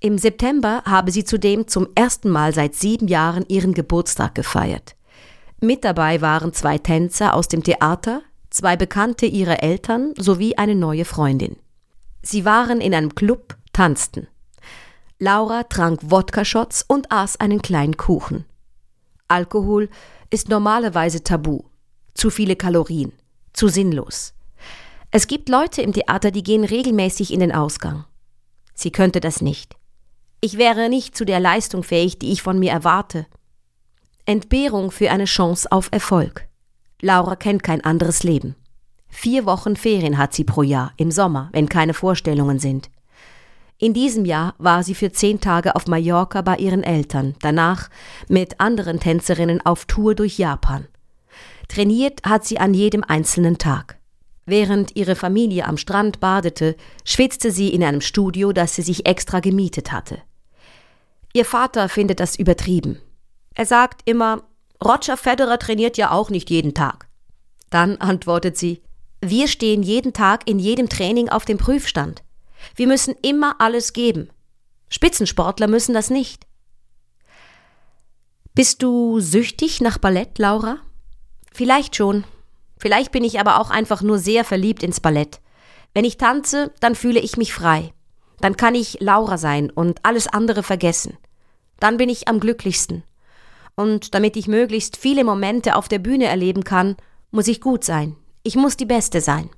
Im 0.00 0.18
September 0.18 0.82
habe 0.84 1.12
sie 1.12 1.22
zudem 1.22 1.68
zum 1.68 1.86
ersten 1.94 2.28
Mal 2.28 2.52
seit 2.52 2.74
sieben 2.74 3.06
Jahren 3.06 3.44
ihren 3.46 3.72
Geburtstag 3.72 4.34
gefeiert. 4.34 4.96
Mit 5.60 5.84
dabei 5.84 6.20
waren 6.20 6.52
zwei 6.52 6.76
Tänzer 6.76 7.34
aus 7.34 7.46
dem 7.46 7.62
Theater, 7.62 8.22
zwei 8.50 8.76
Bekannte 8.76 9.26
ihrer 9.26 9.62
Eltern 9.62 10.12
sowie 10.18 10.56
eine 10.56 10.74
neue 10.74 11.04
Freundin. 11.04 11.56
Sie 12.20 12.44
waren 12.44 12.80
in 12.80 12.94
einem 12.94 13.14
Club, 13.14 13.56
tanzten. 13.72 14.26
Laura 15.20 15.62
trank 15.62 16.00
Wodka-Shots 16.02 16.84
und 16.88 17.12
aß 17.12 17.38
einen 17.38 17.62
kleinen 17.62 17.96
Kuchen. 17.96 18.44
Alkohol 19.28 19.88
ist 20.30 20.48
normalerweise 20.48 21.22
tabu 21.22 21.62
zu 22.14 22.30
viele 22.30 22.56
Kalorien, 22.56 23.12
zu 23.52 23.68
sinnlos. 23.68 24.34
Es 25.10 25.26
gibt 25.26 25.48
Leute 25.48 25.82
im 25.82 25.92
Theater, 25.92 26.30
die 26.30 26.42
gehen 26.42 26.64
regelmäßig 26.64 27.32
in 27.32 27.40
den 27.40 27.52
Ausgang. 27.52 28.04
Sie 28.74 28.90
könnte 28.90 29.20
das 29.20 29.40
nicht. 29.40 29.76
Ich 30.40 30.58
wäre 30.58 30.88
nicht 30.88 31.16
zu 31.16 31.24
der 31.24 31.38
Leistung 31.38 31.82
fähig, 31.82 32.18
die 32.18 32.32
ich 32.32 32.42
von 32.42 32.58
mir 32.58 32.72
erwarte. 32.72 33.26
Entbehrung 34.24 34.90
für 34.90 35.10
eine 35.10 35.26
Chance 35.26 35.70
auf 35.70 35.88
Erfolg. 35.92 36.48
Laura 37.00 37.36
kennt 37.36 37.62
kein 37.62 37.84
anderes 37.84 38.22
Leben. 38.22 38.54
Vier 39.08 39.44
Wochen 39.44 39.76
Ferien 39.76 40.16
hat 40.16 40.32
sie 40.32 40.44
pro 40.44 40.62
Jahr, 40.62 40.92
im 40.96 41.10
Sommer, 41.10 41.50
wenn 41.52 41.68
keine 41.68 41.92
Vorstellungen 41.92 42.58
sind. 42.58 42.90
In 43.78 43.94
diesem 43.94 44.24
Jahr 44.24 44.54
war 44.58 44.82
sie 44.84 44.94
für 44.94 45.12
zehn 45.12 45.40
Tage 45.40 45.76
auf 45.76 45.86
Mallorca 45.86 46.40
bei 46.40 46.56
ihren 46.56 46.82
Eltern, 46.82 47.34
danach 47.40 47.90
mit 48.28 48.60
anderen 48.60 49.00
Tänzerinnen 49.00 49.60
auf 49.66 49.84
Tour 49.84 50.14
durch 50.14 50.38
Japan. 50.38 50.86
Trainiert 51.72 52.20
hat 52.26 52.44
sie 52.44 52.58
an 52.58 52.74
jedem 52.74 53.02
einzelnen 53.02 53.56
Tag. 53.56 53.98
Während 54.44 54.94
ihre 54.94 55.16
Familie 55.16 55.66
am 55.66 55.78
Strand 55.78 56.20
badete, 56.20 56.76
schwitzte 57.02 57.50
sie 57.50 57.70
in 57.70 57.82
einem 57.82 58.02
Studio, 58.02 58.52
das 58.52 58.74
sie 58.74 58.82
sich 58.82 59.06
extra 59.06 59.40
gemietet 59.40 59.90
hatte. 59.90 60.18
Ihr 61.32 61.46
Vater 61.46 61.88
findet 61.88 62.20
das 62.20 62.36
übertrieben. 62.36 63.00
Er 63.54 63.64
sagt 63.64 64.02
immer, 64.04 64.42
Roger 64.84 65.16
Federer 65.16 65.58
trainiert 65.58 65.96
ja 65.96 66.10
auch 66.10 66.28
nicht 66.28 66.50
jeden 66.50 66.74
Tag. 66.74 67.08
Dann 67.70 67.96
antwortet 67.96 68.58
sie, 68.58 68.82
wir 69.22 69.48
stehen 69.48 69.82
jeden 69.82 70.12
Tag 70.12 70.46
in 70.46 70.58
jedem 70.58 70.90
Training 70.90 71.30
auf 71.30 71.46
dem 71.46 71.56
Prüfstand. 71.56 72.22
Wir 72.76 72.86
müssen 72.86 73.14
immer 73.22 73.62
alles 73.62 73.94
geben. 73.94 74.28
Spitzensportler 74.90 75.68
müssen 75.68 75.94
das 75.94 76.10
nicht. 76.10 76.46
Bist 78.54 78.82
du 78.82 79.20
süchtig 79.20 79.80
nach 79.80 79.96
Ballett, 79.96 80.38
Laura? 80.38 80.76
Vielleicht 81.52 81.96
schon. 81.96 82.24
Vielleicht 82.78 83.12
bin 83.12 83.24
ich 83.24 83.38
aber 83.38 83.60
auch 83.60 83.70
einfach 83.70 84.02
nur 84.02 84.18
sehr 84.18 84.44
verliebt 84.44 84.82
ins 84.82 85.00
Ballett. 85.00 85.40
Wenn 85.94 86.04
ich 86.04 86.16
tanze, 86.16 86.72
dann 86.80 86.94
fühle 86.94 87.20
ich 87.20 87.36
mich 87.36 87.52
frei. 87.52 87.92
Dann 88.40 88.56
kann 88.56 88.74
ich 88.74 88.98
Laura 89.00 89.38
sein 89.38 89.70
und 89.70 90.04
alles 90.04 90.26
andere 90.26 90.62
vergessen. 90.62 91.16
Dann 91.78 91.96
bin 91.96 92.08
ich 92.08 92.28
am 92.28 92.40
glücklichsten. 92.40 93.04
Und 93.74 94.14
damit 94.14 94.36
ich 94.36 94.48
möglichst 94.48 94.96
viele 94.96 95.24
Momente 95.24 95.76
auf 95.76 95.88
der 95.88 95.98
Bühne 95.98 96.26
erleben 96.26 96.64
kann, 96.64 96.96
muss 97.30 97.48
ich 97.48 97.60
gut 97.60 97.84
sein. 97.84 98.16
Ich 98.42 98.56
muss 98.56 98.76
die 98.76 98.86
Beste 98.86 99.20
sein. 99.20 99.50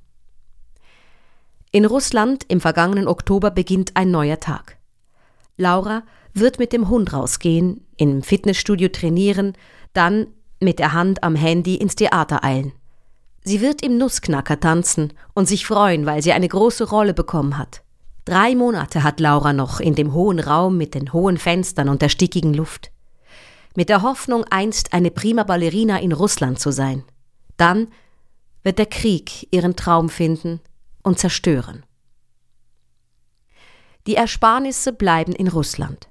In 1.70 1.85
Russland 1.85 2.44
im 2.48 2.61
vergangenen 2.61 3.09
Oktober 3.09 3.50
beginnt 3.50 3.96
ein 3.96 4.11
neuer 4.11 4.38
Tag. 4.38 4.76
Laura 5.57 6.04
wird 6.33 6.59
mit 6.59 6.72
dem 6.72 6.88
Hund 6.88 7.12
rausgehen, 7.12 7.87
im 7.96 8.22
Fitnessstudio 8.22 8.88
trainieren, 8.88 9.54
dann 9.92 10.28
mit 10.64 10.79
der 10.79 10.92
Hand 10.92 11.22
am 11.22 11.37
Handy 11.37 11.77
ins 11.77 11.94
Theater 11.94 12.42
eilen. 12.42 12.72
Sie 13.44 13.61
wird 13.61 13.83
im 13.83 13.98
Nussknacker 13.98 14.59
tanzen 14.59 15.12
und 15.35 15.46
sich 15.46 15.66
freuen, 15.66 16.07
weil 16.07 16.22
sie 16.22 16.33
eine 16.33 16.48
große 16.48 16.88
Rolle 16.88 17.12
bekommen 17.14 17.59
hat. 17.59 17.83
Drei 18.24 18.55
Monate 18.55 19.03
hat 19.03 19.20
Laura 19.20 19.53
noch 19.53 19.81
in 19.81 19.94
dem 19.94 20.14
hohen 20.14 20.40
Raum 20.40 20.79
mit 20.79 20.94
den 20.94 21.12
hohen 21.12 21.37
Fenstern 21.37 21.90
und 21.90 22.00
der 22.00 22.09
stickigen 22.09 22.55
Luft. 22.55 22.90
Mit 23.77 23.90
der 23.90 24.00
Hoffnung, 24.00 24.44
einst 24.48 24.94
eine 24.94 25.11
prima 25.11 25.42
Ballerina 25.42 26.00
in 26.00 26.12
Russland 26.12 26.59
zu 26.59 26.70
sein. 26.70 27.05
Dann 27.59 27.88
wird 28.62 28.79
der 28.79 28.87
Krieg 28.87 29.46
ihren 29.53 29.77
Traum 29.77 30.09
finden 30.09 30.61
und 31.03 31.18
zerstören. 31.18 31.85
Die 34.07 34.16
Ersparnisse 34.16 34.92
bleiben 34.92 35.33
in 35.33 35.48
Russland. 35.48 36.09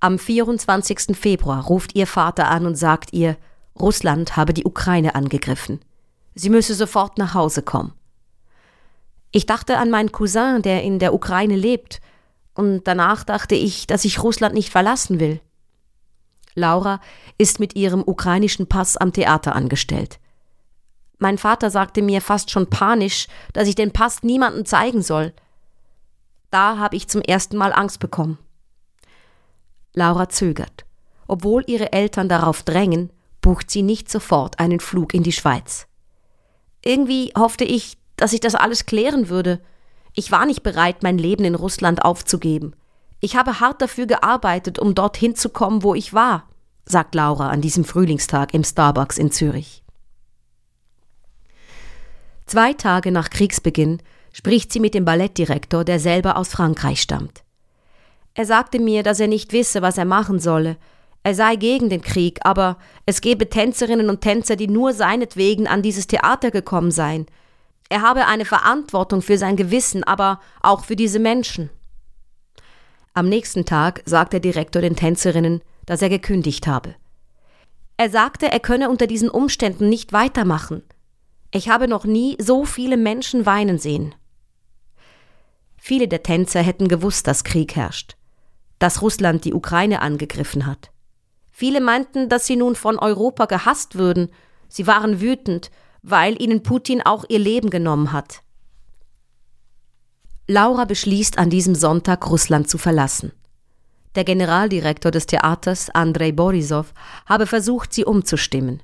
Am 0.00 0.20
24. 0.20 1.16
Februar 1.16 1.64
ruft 1.64 1.96
ihr 1.96 2.06
Vater 2.06 2.48
an 2.48 2.66
und 2.66 2.76
sagt 2.76 3.12
ihr, 3.12 3.36
Russland 3.80 4.36
habe 4.36 4.54
die 4.54 4.64
Ukraine 4.64 5.16
angegriffen. 5.16 5.80
Sie 6.36 6.50
müsse 6.50 6.74
sofort 6.74 7.18
nach 7.18 7.34
Hause 7.34 7.62
kommen. 7.62 7.92
Ich 9.32 9.44
dachte 9.46 9.76
an 9.76 9.90
meinen 9.90 10.12
Cousin, 10.12 10.62
der 10.62 10.84
in 10.84 11.00
der 11.00 11.14
Ukraine 11.14 11.56
lebt, 11.56 12.00
und 12.54 12.84
danach 12.86 13.24
dachte 13.24 13.56
ich, 13.56 13.88
dass 13.88 14.04
ich 14.04 14.22
Russland 14.22 14.54
nicht 14.54 14.70
verlassen 14.70 15.18
will. 15.18 15.40
Laura 16.54 17.00
ist 17.36 17.58
mit 17.58 17.74
ihrem 17.74 18.02
ukrainischen 18.06 18.68
Pass 18.68 18.96
am 18.96 19.12
Theater 19.12 19.56
angestellt. 19.56 20.20
Mein 21.18 21.38
Vater 21.38 21.70
sagte 21.70 22.02
mir 22.02 22.20
fast 22.20 22.52
schon 22.52 22.70
panisch, 22.70 23.26
dass 23.52 23.66
ich 23.66 23.74
den 23.74 23.92
Pass 23.92 24.22
niemandem 24.22 24.64
zeigen 24.64 25.02
soll. 25.02 25.32
Da 26.52 26.78
habe 26.78 26.94
ich 26.94 27.08
zum 27.08 27.20
ersten 27.20 27.56
Mal 27.56 27.72
Angst 27.72 27.98
bekommen. 27.98 28.38
Laura 29.98 30.28
zögert. 30.28 30.86
Obwohl 31.26 31.62
ihre 31.66 31.92
Eltern 31.92 32.28
darauf 32.28 32.62
drängen, 32.62 33.10
bucht 33.42 33.70
sie 33.70 33.82
nicht 33.82 34.10
sofort 34.10 34.58
einen 34.58 34.80
Flug 34.80 35.12
in 35.12 35.22
die 35.22 35.32
Schweiz. 35.32 35.86
Irgendwie 36.82 37.32
hoffte 37.36 37.64
ich, 37.64 37.98
dass 38.16 38.32
ich 38.32 38.40
das 38.40 38.54
alles 38.54 38.86
klären 38.86 39.28
würde. 39.28 39.60
Ich 40.14 40.32
war 40.32 40.46
nicht 40.46 40.62
bereit, 40.62 41.02
mein 41.02 41.18
Leben 41.18 41.44
in 41.44 41.54
Russland 41.54 42.04
aufzugeben. 42.04 42.74
Ich 43.20 43.36
habe 43.36 43.60
hart 43.60 43.82
dafür 43.82 44.06
gearbeitet, 44.06 44.78
um 44.78 44.94
dorthin 44.94 45.34
zu 45.34 45.50
kommen, 45.50 45.82
wo 45.82 45.94
ich 45.94 46.14
war. 46.14 46.48
sagt 46.86 47.14
Laura 47.14 47.50
an 47.50 47.60
diesem 47.60 47.84
Frühlingstag 47.84 48.54
im 48.54 48.64
Starbucks 48.64 49.18
in 49.18 49.30
Zürich. 49.30 49.82
Zwei 52.46 52.72
Tage 52.72 53.12
nach 53.12 53.28
Kriegsbeginn 53.28 53.98
spricht 54.32 54.72
sie 54.72 54.80
mit 54.80 54.94
dem 54.94 55.04
Ballettdirektor, 55.04 55.84
der 55.84 56.00
selber 56.00 56.38
aus 56.38 56.48
Frankreich 56.48 57.02
stammt. 57.02 57.42
Er 58.38 58.46
sagte 58.46 58.78
mir, 58.78 59.02
dass 59.02 59.18
er 59.18 59.26
nicht 59.26 59.52
wisse, 59.52 59.82
was 59.82 59.98
er 59.98 60.04
machen 60.04 60.38
solle. 60.38 60.76
Er 61.24 61.34
sei 61.34 61.56
gegen 61.56 61.88
den 61.88 62.02
Krieg, 62.02 62.38
aber 62.44 62.78
es 63.04 63.20
gebe 63.20 63.50
Tänzerinnen 63.50 64.08
und 64.08 64.20
Tänzer, 64.20 64.54
die 64.54 64.68
nur 64.68 64.92
seinetwegen 64.92 65.66
an 65.66 65.82
dieses 65.82 66.06
Theater 66.06 66.52
gekommen 66.52 66.92
seien. 66.92 67.26
Er 67.88 68.00
habe 68.02 68.26
eine 68.26 68.44
Verantwortung 68.44 69.22
für 69.22 69.38
sein 69.38 69.56
Gewissen, 69.56 70.04
aber 70.04 70.38
auch 70.60 70.84
für 70.84 70.94
diese 70.94 71.18
Menschen. 71.18 71.70
Am 73.12 73.28
nächsten 73.28 73.64
Tag 73.64 74.02
sagt 74.04 74.32
der 74.34 74.40
Direktor 74.40 74.82
den 74.82 74.94
Tänzerinnen, 74.94 75.60
dass 75.84 76.00
er 76.00 76.08
gekündigt 76.08 76.68
habe. 76.68 76.94
Er 77.96 78.08
sagte, 78.08 78.52
er 78.52 78.60
könne 78.60 78.88
unter 78.88 79.08
diesen 79.08 79.30
Umständen 79.30 79.88
nicht 79.88 80.12
weitermachen. 80.12 80.84
Ich 81.50 81.70
habe 81.70 81.88
noch 81.88 82.04
nie 82.04 82.36
so 82.40 82.64
viele 82.64 82.98
Menschen 82.98 83.46
weinen 83.46 83.78
sehen. 83.78 84.14
Viele 85.76 86.06
der 86.06 86.22
Tänzer 86.22 86.62
hätten 86.62 86.86
gewusst, 86.86 87.26
dass 87.26 87.42
Krieg 87.42 87.74
herrscht 87.74 88.17
dass 88.78 89.02
Russland 89.02 89.44
die 89.44 89.54
Ukraine 89.54 90.02
angegriffen 90.02 90.66
hat. 90.66 90.90
Viele 91.50 91.80
meinten, 91.80 92.28
dass 92.28 92.46
sie 92.46 92.56
nun 92.56 92.76
von 92.76 92.98
Europa 92.98 93.46
gehasst 93.46 93.96
würden, 93.96 94.30
sie 94.68 94.86
waren 94.86 95.20
wütend, 95.20 95.70
weil 96.02 96.40
ihnen 96.40 96.62
Putin 96.62 97.02
auch 97.02 97.24
ihr 97.28 97.40
Leben 97.40 97.70
genommen 97.70 98.12
hat. 98.12 98.42
Laura 100.46 100.84
beschließt 100.84 101.36
an 101.36 101.50
diesem 101.50 101.74
Sonntag 101.74 102.30
Russland 102.30 102.70
zu 102.70 102.78
verlassen. 102.78 103.32
Der 104.14 104.24
Generaldirektor 104.24 105.10
des 105.10 105.26
Theaters, 105.26 105.90
Andrei 105.90 106.32
Borisov, 106.32 106.94
habe 107.26 107.46
versucht, 107.46 107.92
sie 107.92 108.04
umzustimmen. 108.04 108.82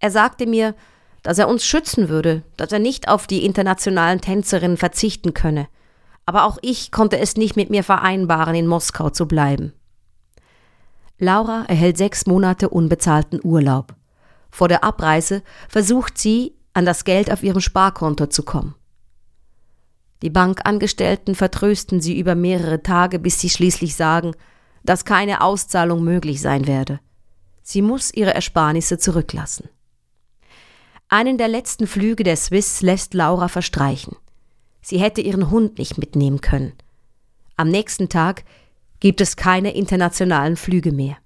Er 0.00 0.10
sagte 0.10 0.46
mir, 0.46 0.74
dass 1.22 1.38
er 1.38 1.48
uns 1.48 1.64
schützen 1.64 2.08
würde, 2.08 2.42
dass 2.56 2.72
er 2.72 2.78
nicht 2.78 3.08
auf 3.08 3.26
die 3.26 3.44
internationalen 3.44 4.20
Tänzerinnen 4.20 4.76
verzichten 4.76 5.34
könne, 5.34 5.68
aber 6.28 6.44
auch 6.44 6.58
ich 6.60 6.92
konnte 6.92 7.18
es 7.18 7.38
nicht 7.38 7.56
mit 7.56 7.70
mir 7.70 7.82
vereinbaren, 7.82 8.54
in 8.54 8.66
Moskau 8.66 9.08
zu 9.08 9.26
bleiben. 9.26 9.72
Laura 11.18 11.64
erhält 11.68 11.96
sechs 11.96 12.26
Monate 12.26 12.68
unbezahlten 12.68 13.40
Urlaub. 13.42 13.94
Vor 14.50 14.68
der 14.68 14.84
Abreise 14.84 15.42
versucht 15.70 16.18
sie, 16.18 16.54
an 16.74 16.84
das 16.84 17.04
Geld 17.04 17.32
auf 17.32 17.42
ihrem 17.42 17.62
Sparkonto 17.62 18.26
zu 18.26 18.42
kommen. 18.42 18.74
Die 20.20 20.28
Bankangestellten 20.28 21.34
vertrösten 21.34 22.02
sie 22.02 22.18
über 22.18 22.34
mehrere 22.34 22.82
Tage, 22.82 23.18
bis 23.18 23.40
sie 23.40 23.48
schließlich 23.48 23.96
sagen, 23.96 24.32
dass 24.84 25.06
keine 25.06 25.40
Auszahlung 25.40 26.04
möglich 26.04 26.42
sein 26.42 26.66
werde. 26.66 27.00
Sie 27.62 27.80
muss 27.80 28.12
ihre 28.12 28.34
Ersparnisse 28.34 28.98
zurücklassen. 28.98 29.70
Einen 31.08 31.38
der 31.38 31.48
letzten 31.48 31.86
Flüge 31.86 32.22
der 32.22 32.36
Swiss 32.36 32.82
lässt 32.82 33.14
Laura 33.14 33.48
verstreichen. 33.48 34.14
Sie 34.88 34.98
hätte 34.98 35.20
ihren 35.20 35.50
Hund 35.50 35.76
nicht 35.76 35.98
mitnehmen 35.98 36.40
können. 36.40 36.72
Am 37.58 37.68
nächsten 37.68 38.08
Tag 38.08 38.44
gibt 39.00 39.20
es 39.20 39.36
keine 39.36 39.74
internationalen 39.74 40.56
Flüge 40.56 40.92
mehr. 40.92 41.18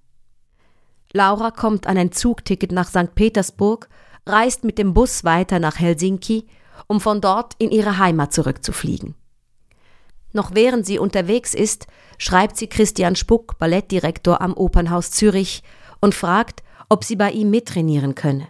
Laura 1.13 1.53
kommt 1.53 1.87
an 1.87 1.97
ein 1.97 2.11
Zugticket 2.11 2.73
nach 2.73 2.89
St. 2.89 3.15
Petersburg, 3.15 3.89
reist 4.27 4.65
mit 4.65 4.79
dem 4.79 4.95
Bus 4.95 5.23
weiter 5.23 5.61
nach 5.61 5.79
Helsinki, 5.79 6.49
um 6.89 7.01
von 7.01 7.21
dort 7.21 7.55
in 7.59 7.71
ihre 7.71 7.99
Heimat 7.99 8.33
zurückzufliegen. 8.33 9.15
Noch 10.33 10.57
während 10.57 10.85
sie 10.85 10.99
unterwegs 10.99 11.55
ist, 11.55 11.87
schreibt 12.19 12.57
sie 12.57 12.67
Christian 12.67 13.15
Spuck, 13.15 13.59
Ballettdirektor 13.61 14.41
am 14.41 14.55
Opernhaus 14.55 15.13
Zürich, 15.13 15.63
und 16.01 16.17
fragt, 16.17 16.65
ob 16.89 17.05
sie 17.05 17.15
bei 17.15 17.31
ihm 17.31 17.51
mittrainieren 17.51 18.17
könne. 18.17 18.49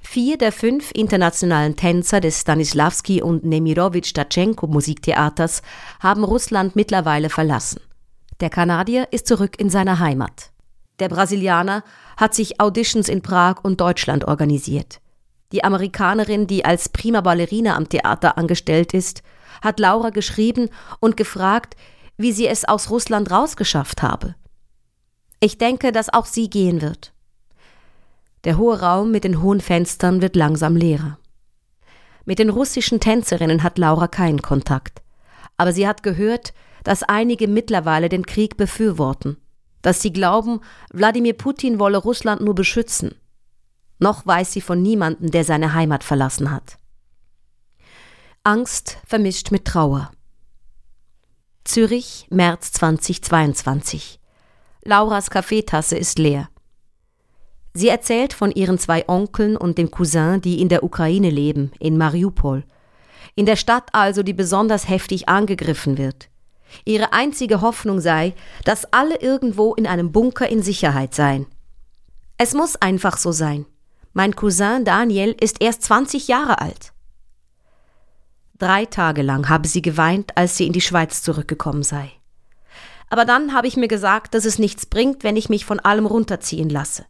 Vier 0.00 0.38
der 0.38 0.50
fünf 0.50 0.90
internationalen 0.92 1.76
Tänzer 1.76 2.20
des 2.20 2.40
Stanislavski 2.40 3.22
und 3.22 3.44
Nemirovich 3.44 4.12
Tatschenko 4.12 4.66
Musiktheaters 4.66 5.62
haben 6.00 6.24
Russland 6.24 6.74
mittlerweile 6.74 7.30
verlassen. 7.30 7.80
Der 8.40 8.50
Kanadier 8.50 9.08
ist 9.12 9.28
zurück 9.28 9.60
in 9.60 9.70
seiner 9.70 9.98
Heimat. 9.98 10.50
Der 10.98 11.08
Brasilianer 11.08 11.84
hat 12.16 12.34
sich 12.34 12.60
Auditions 12.60 13.08
in 13.08 13.22
Prag 13.22 13.56
und 13.62 13.80
Deutschland 13.80 14.26
organisiert. 14.26 15.00
Die 15.52 15.64
Amerikanerin, 15.64 16.46
die 16.46 16.64
als 16.64 16.88
prima 16.88 17.20
Ballerina 17.20 17.76
am 17.76 17.88
Theater 17.88 18.38
angestellt 18.38 18.94
ist, 18.94 19.22
hat 19.62 19.78
Laura 19.78 20.10
geschrieben 20.10 20.70
und 21.00 21.16
gefragt, 21.16 21.76
wie 22.16 22.32
sie 22.32 22.46
es 22.46 22.64
aus 22.64 22.90
Russland 22.90 23.30
rausgeschafft 23.30 24.02
habe. 24.02 24.34
Ich 25.40 25.58
denke, 25.58 25.92
dass 25.92 26.12
auch 26.12 26.26
sie 26.26 26.50
gehen 26.50 26.82
wird. 26.82 27.12
Der 28.44 28.56
hohe 28.56 28.80
Raum 28.80 29.10
mit 29.10 29.24
den 29.24 29.42
hohen 29.42 29.60
Fenstern 29.60 30.22
wird 30.22 30.36
langsam 30.36 30.76
leerer. 30.76 31.18
Mit 32.24 32.38
den 32.38 32.50
russischen 32.50 33.00
Tänzerinnen 33.00 33.62
hat 33.62 33.78
Laura 33.78 34.08
keinen 34.08 34.42
Kontakt. 34.42 35.02
Aber 35.56 35.72
sie 35.72 35.86
hat 35.86 36.02
gehört, 36.02 36.54
dass 36.84 37.02
einige 37.02 37.48
mittlerweile 37.48 38.08
den 38.08 38.24
Krieg 38.24 38.56
befürworten, 38.56 39.36
dass 39.82 40.00
sie 40.00 40.12
glauben, 40.12 40.60
Wladimir 40.92 41.34
Putin 41.34 41.78
wolle 41.78 41.98
Russland 41.98 42.40
nur 42.40 42.54
beschützen. 42.54 43.14
Noch 43.98 44.26
weiß 44.26 44.52
sie 44.52 44.62
von 44.62 44.80
niemandem, 44.80 45.30
der 45.30 45.44
seine 45.44 45.74
Heimat 45.74 46.04
verlassen 46.04 46.50
hat. 46.50 46.78
Angst 48.42 48.96
vermischt 49.06 49.50
mit 49.50 49.66
Trauer. 49.66 50.10
Zürich, 51.64 52.26
März 52.30 52.72
2022. 52.72 54.18
Lauras 54.82 55.28
Kaffeetasse 55.28 55.98
ist 55.98 56.18
leer. 56.18 56.48
Sie 57.72 57.88
erzählt 57.88 58.32
von 58.32 58.50
ihren 58.50 58.78
zwei 58.78 59.08
Onkeln 59.08 59.56
und 59.56 59.78
dem 59.78 59.90
Cousin, 59.90 60.40
die 60.40 60.60
in 60.60 60.68
der 60.68 60.82
Ukraine 60.82 61.30
leben, 61.30 61.72
in 61.78 61.96
Mariupol. 61.96 62.64
In 63.36 63.46
der 63.46 63.56
Stadt 63.56 63.90
also, 63.92 64.22
die 64.22 64.32
besonders 64.32 64.88
heftig 64.88 65.28
angegriffen 65.28 65.96
wird. 65.96 66.28
Ihre 66.84 67.12
einzige 67.12 67.60
Hoffnung 67.60 68.00
sei, 68.00 68.34
dass 68.64 68.92
alle 68.92 69.20
irgendwo 69.20 69.74
in 69.74 69.86
einem 69.86 70.12
Bunker 70.12 70.48
in 70.48 70.62
Sicherheit 70.62 71.14
seien. 71.14 71.46
Es 72.38 72.54
muss 72.54 72.76
einfach 72.76 73.16
so 73.16 73.32
sein. 73.32 73.66
Mein 74.12 74.34
Cousin 74.34 74.84
Daniel 74.84 75.36
ist 75.40 75.60
erst 75.60 75.82
20 75.82 76.26
Jahre 76.26 76.60
alt. 76.60 76.92
Drei 78.58 78.84
Tage 78.84 79.22
lang 79.22 79.48
habe 79.48 79.68
sie 79.68 79.82
geweint, 79.82 80.36
als 80.36 80.56
sie 80.56 80.66
in 80.66 80.72
die 80.72 80.80
Schweiz 80.80 81.22
zurückgekommen 81.22 81.82
sei. 81.82 82.10
Aber 83.08 83.24
dann 83.24 83.54
habe 83.54 83.66
ich 83.66 83.76
mir 83.76 83.88
gesagt, 83.88 84.34
dass 84.34 84.44
es 84.44 84.58
nichts 84.58 84.86
bringt, 84.86 85.24
wenn 85.24 85.36
ich 85.36 85.48
mich 85.48 85.64
von 85.64 85.80
allem 85.80 86.06
runterziehen 86.06 86.68
lasse. 86.68 87.04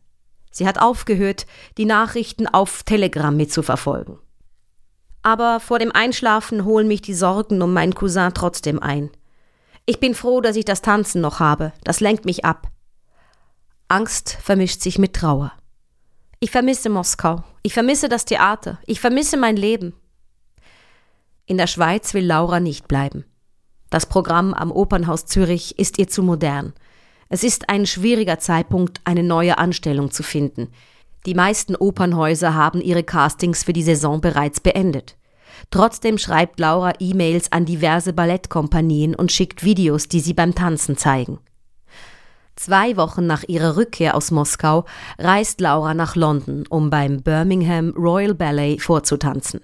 Sie 0.50 0.66
hat 0.66 0.80
aufgehört, 0.80 1.46
die 1.78 1.84
Nachrichten 1.84 2.46
auf 2.46 2.82
Telegram 2.82 3.36
mitzuverfolgen. 3.36 4.18
Aber 5.22 5.60
vor 5.60 5.78
dem 5.78 5.92
Einschlafen 5.92 6.64
holen 6.64 6.88
mich 6.88 7.02
die 7.02 7.14
Sorgen 7.14 7.62
um 7.62 7.72
meinen 7.72 7.94
Cousin 7.94 8.32
trotzdem 8.34 8.80
ein. 8.80 9.10
Ich 9.86 10.00
bin 10.00 10.14
froh, 10.14 10.40
dass 10.40 10.56
ich 10.56 10.64
das 10.64 10.82
Tanzen 10.82 11.20
noch 11.20 11.40
habe, 11.40 11.72
das 11.84 12.00
lenkt 12.00 12.24
mich 12.24 12.44
ab. 12.44 12.68
Angst 13.88 14.38
vermischt 14.42 14.80
sich 14.82 14.98
mit 14.98 15.14
Trauer. 15.14 15.52
Ich 16.38 16.50
vermisse 16.50 16.88
Moskau, 16.88 17.44
ich 17.62 17.74
vermisse 17.74 18.08
das 18.08 18.24
Theater, 18.24 18.78
ich 18.86 19.00
vermisse 19.00 19.36
mein 19.36 19.56
Leben. 19.56 19.94
In 21.44 21.58
der 21.58 21.66
Schweiz 21.66 22.14
will 22.14 22.24
Laura 22.24 22.60
nicht 22.60 22.88
bleiben. 22.88 23.24
Das 23.90 24.06
Programm 24.06 24.54
am 24.54 24.70
Opernhaus 24.70 25.26
Zürich 25.26 25.78
ist 25.78 25.98
ihr 25.98 26.08
zu 26.08 26.22
modern. 26.22 26.72
Es 27.32 27.44
ist 27.44 27.68
ein 27.68 27.86
schwieriger 27.86 28.40
Zeitpunkt, 28.40 29.00
eine 29.04 29.22
neue 29.22 29.56
Anstellung 29.56 30.10
zu 30.10 30.24
finden. 30.24 30.68
Die 31.26 31.34
meisten 31.34 31.76
Opernhäuser 31.76 32.54
haben 32.54 32.80
ihre 32.80 33.04
Castings 33.04 33.62
für 33.62 33.72
die 33.72 33.84
Saison 33.84 34.20
bereits 34.20 34.58
beendet. 34.58 35.16
Trotzdem 35.70 36.18
schreibt 36.18 36.58
Laura 36.58 36.92
E-Mails 36.98 37.52
an 37.52 37.66
diverse 37.66 38.12
Ballettkompanien 38.12 39.14
und 39.14 39.30
schickt 39.30 39.62
Videos, 39.62 40.08
die 40.08 40.18
sie 40.18 40.34
beim 40.34 40.56
Tanzen 40.56 40.96
zeigen. 40.96 41.38
Zwei 42.56 42.96
Wochen 42.96 43.26
nach 43.26 43.44
ihrer 43.44 43.76
Rückkehr 43.76 44.16
aus 44.16 44.32
Moskau 44.32 44.84
reist 45.16 45.60
Laura 45.60 45.94
nach 45.94 46.16
London, 46.16 46.64
um 46.68 46.90
beim 46.90 47.22
Birmingham 47.22 47.90
Royal 47.96 48.34
Ballet 48.34 48.78
vorzutanzen. 48.80 49.60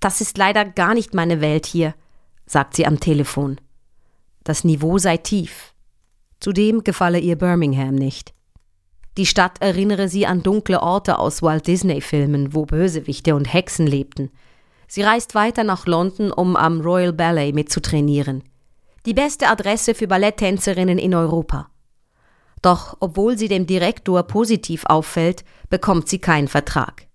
Das 0.00 0.22
ist 0.22 0.38
leider 0.38 0.64
gar 0.64 0.94
nicht 0.94 1.12
meine 1.12 1.42
Welt 1.42 1.66
hier, 1.66 1.94
sagt 2.46 2.76
sie 2.76 2.86
am 2.86 2.98
Telefon. 2.98 3.60
Das 4.42 4.64
Niveau 4.64 4.96
sei 4.96 5.18
tief. 5.18 5.74
Zudem 6.40 6.84
gefalle 6.84 7.18
ihr 7.18 7.36
Birmingham 7.36 7.94
nicht. 7.94 8.34
Die 9.16 9.26
Stadt 9.26 9.60
erinnere 9.60 10.08
sie 10.08 10.26
an 10.26 10.42
dunkle 10.42 10.82
Orte 10.82 11.18
aus 11.18 11.42
Walt 11.42 11.66
Disney-Filmen, 11.66 12.54
wo 12.54 12.66
Bösewichte 12.66 13.34
und 13.34 13.46
Hexen 13.46 13.86
lebten. 13.86 14.30
Sie 14.88 15.02
reist 15.02 15.34
weiter 15.34 15.64
nach 15.64 15.86
London, 15.86 16.30
um 16.30 16.54
am 16.54 16.80
Royal 16.80 17.12
Ballet 17.12 17.52
mitzutrainieren. 17.52 18.44
Die 19.06 19.14
beste 19.14 19.48
Adresse 19.48 19.94
für 19.94 20.06
Balletttänzerinnen 20.06 20.98
in 20.98 21.14
Europa. 21.14 21.70
Doch 22.62 22.96
obwohl 23.00 23.38
sie 23.38 23.48
dem 23.48 23.66
Direktor 23.66 24.22
positiv 24.24 24.84
auffällt, 24.86 25.44
bekommt 25.70 26.08
sie 26.08 26.18
keinen 26.18 26.48
Vertrag. 26.48 27.06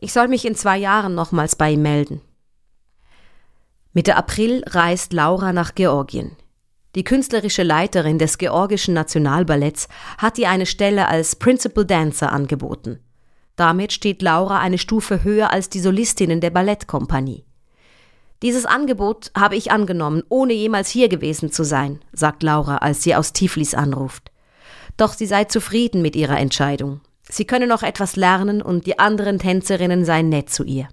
Ich 0.00 0.12
soll 0.12 0.28
mich 0.28 0.44
in 0.44 0.54
zwei 0.54 0.76
Jahren 0.76 1.14
nochmals 1.14 1.56
bei 1.56 1.72
ihm 1.72 1.82
melden. 1.82 2.20
Mitte 3.92 4.16
April 4.16 4.62
reist 4.66 5.12
Laura 5.12 5.52
nach 5.52 5.74
Georgien. 5.74 6.36
Die 6.96 7.04
künstlerische 7.04 7.62
Leiterin 7.62 8.18
des 8.18 8.38
georgischen 8.38 8.94
Nationalballetts 8.94 9.86
hat 10.16 10.38
ihr 10.38 10.48
eine 10.48 10.64
Stelle 10.64 11.08
als 11.08 11.36
Principal 11.36 11.84
Dancer 11.84 12.32
angeboten. 12.32 13.00
Damit 13.54 13.92
steht 13.92 14.22
Laura 14.22 14.60
eine 14.60 14.78
Stufe 14.78 15.22
höher 15.22 15.52
als 15.52 15.68
die 15.68 15.80
Solistinnen 15.80 16.40
der 16.40 16.48
Ballettkompanie. 16.48 17.44
Dieses 18.42 18.64
Angebot 18.64 19.30
habe 19.36 19.56
ich 19.56 19.70
angenommen, 19.70 20.22
ohne 20.30 20.54
jemals 20.54 20.88
hier 20.88 21.10
gewesen 21.10 21.52
zu 21.52 21.64
sein, 21.64 22.00
sagt 22.12 22.42
Laura, 22.42 22.78
als 22.78 23.02
sie 23.02 23.14
aus 23.14 23.34
Tiflis 23.34 23.74
anruft. 23.74 24.32
Doch 24.96 25.12
sie 25.12 25.26
sei 25.26 25.44
zufrieden 25.44 26.00
mit 26.00 26.16
ihrer 26.16 26.38
Entscheidung. 26.38 27.02
Sie 27.28 27.44
könne 27.44 27.66
noch 27.66 27.82
etwas 27.82 28.16
lernen 28.16 28.62
und 28.62 28.86
die 28.86 28.98
anderen 28.98 29.38
Tänzerinnen 29.38 30.06
seien 30.06 30.30
nett 30.30 30.48
zu 30.48 30.64
ihr. 30.64 30.88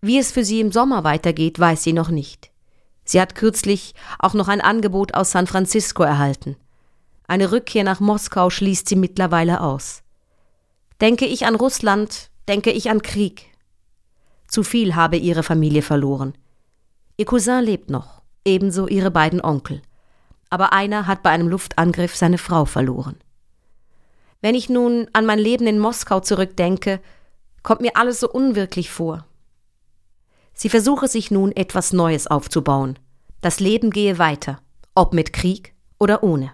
Wie 0.00 0.18
es 0.18 0.30
für 0.30 0.44
sie 0.44 0.60
im 0.60 0.70
Sommer 0.70 1.02
weitergeht, 1.02 1.58
weiß 1.58 1.82
sie 1.82 1.92
noch 1.92 2.10
nicht. 2.10 2.51
Sie 3.04 3.20
hat 3.20 3.34
kürzlich 3.34 3.94
auch 4.18 4.34
noch 4.34 4.48
ein 4.48 4.60
Angebot 4.60 5.14
aus 5.14 5.32
San 5.32 5.46
Francisco 5.46 6.02
erhalten. 6.02 6.56
Eine 7.26 7.52
Rückkehr 7.52 7.84
nach 7.84 8.00
Moskau 8.00 8.50
schließt 8.50 8.88
sie 8.88 8.96
mittlerweile 8.96 9.60
aus. 9.60 10.02
Denke 11.00 11.26
ich 11.26 11.46
an 11.46 11.54
Russland, 11.54 12.30
denke 12.48 12.70
ich 12.70 12.90
an 12.90 13.02
Krieg. 13.02 13.46
Zu 14.46 14.62
viel 14.62 14.94
habe 14.94 15.16
ihre 15.16 15.42
Familie 15.42 15.82
verloren. 15.82 16.34
Ihr 17.16 17.24
Cousin 17.24 17.64
lebt 17.64 17.90
noch, 17.90 18.22
ebenso 18.44 18.86
ihre 18.86 19.10
beiden 19.10 19.42
Onkel. 19.42 19.82
Aber 20.50 20.72
einer 20.72 21.06
hat 21.06 21.22
bei 21.22 21.30
einem 21.30 21.48
Luftangriff 21.48 22.14
seine 22.14 22.38
Frau 22.38 22.66
verloren. 22.66 23.16
Wenn 24.42 24.54
ich 24.54 24.68
nun 24.68 25.08
an 25.12 25.24
mein 25.24 25.38
Leben 25.38 25.66
in 25.66 25.78
Moskau 25.78 26.20
zurückdenke, 26.20 27.00
kommt 27.62 27.80
mir 27.80 27.96
alles 27.96 28.20
so 28.20 28.28
unwirklich 28.28 28.90
vor. 28.90 29.24
Sie 30.54 30.68
versuche 30.68 31.08
sich 31.08 31.30
nun 31.30 31.52
etwas 31.52 31.92
Neues 31.92 32.26
aufzubauen. 32.26 32.98
Das 33.40 33.58
Leben 33.58 33.90
gehe 33.90 34.18
weiter, 34.18 34.60
ob 34.94 35.14
mit 35.14 35.32
Krieg 35.32 35.74
oder 35.98 36.22
ohne. 36.22 36.52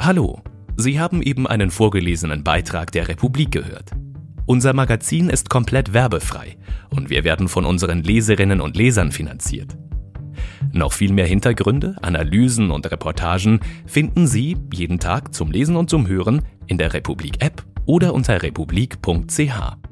Hallo, 0.00 0.40
Sie 0.76 0.98
haben 0.98 1.22
eben 1.22 1.46
einen 1.46 1.70
vorgelesenen 1.70 2.42
Beitrag 2.42 2.90
der 2.90 3.06
Republik 3.06 3.52
gehört. 3.52 3.92
Unser 4.50 4.72
Magazin 4.72 5.30
ist 5.30 5.48
komplett 5.48 5.92
werbefrei 5.92 6.56
und 6.88 7.08
wir 7.08 7.22
werden 7.22 7.46
von 7.46 7.64
unseren 7.64 8.02
Leserinnen 8.02 8.60
und 8.60 8.76
Lesern 8.76 9.12
finanziert. 9.12 9.78
Noch 10.72 10.92
viel 10.92 11.12
mehr 11.12 11.26
Hintergründe, 11.26 11.94
Analysen 12.02 12.72
und 12.72 12.90
Reportagen 12.90 13.60
finden 13.86 14.26
Sie 14.26 14.56
jeden 14.74 14.98
Tag 14.98 15.34
zum 15.34 15.52
Lesen 15.52 15.76
und 15.76 15.88
zum 15.88 16.08
Hören 16.08 16.42
in 16.66 16.78
der 16.78 16.94
Republik 16.94 17.40
App 17.40 17.62
oder 17.86 18.12
unter 18.12 18.42
republik.ch. 18.42 19.89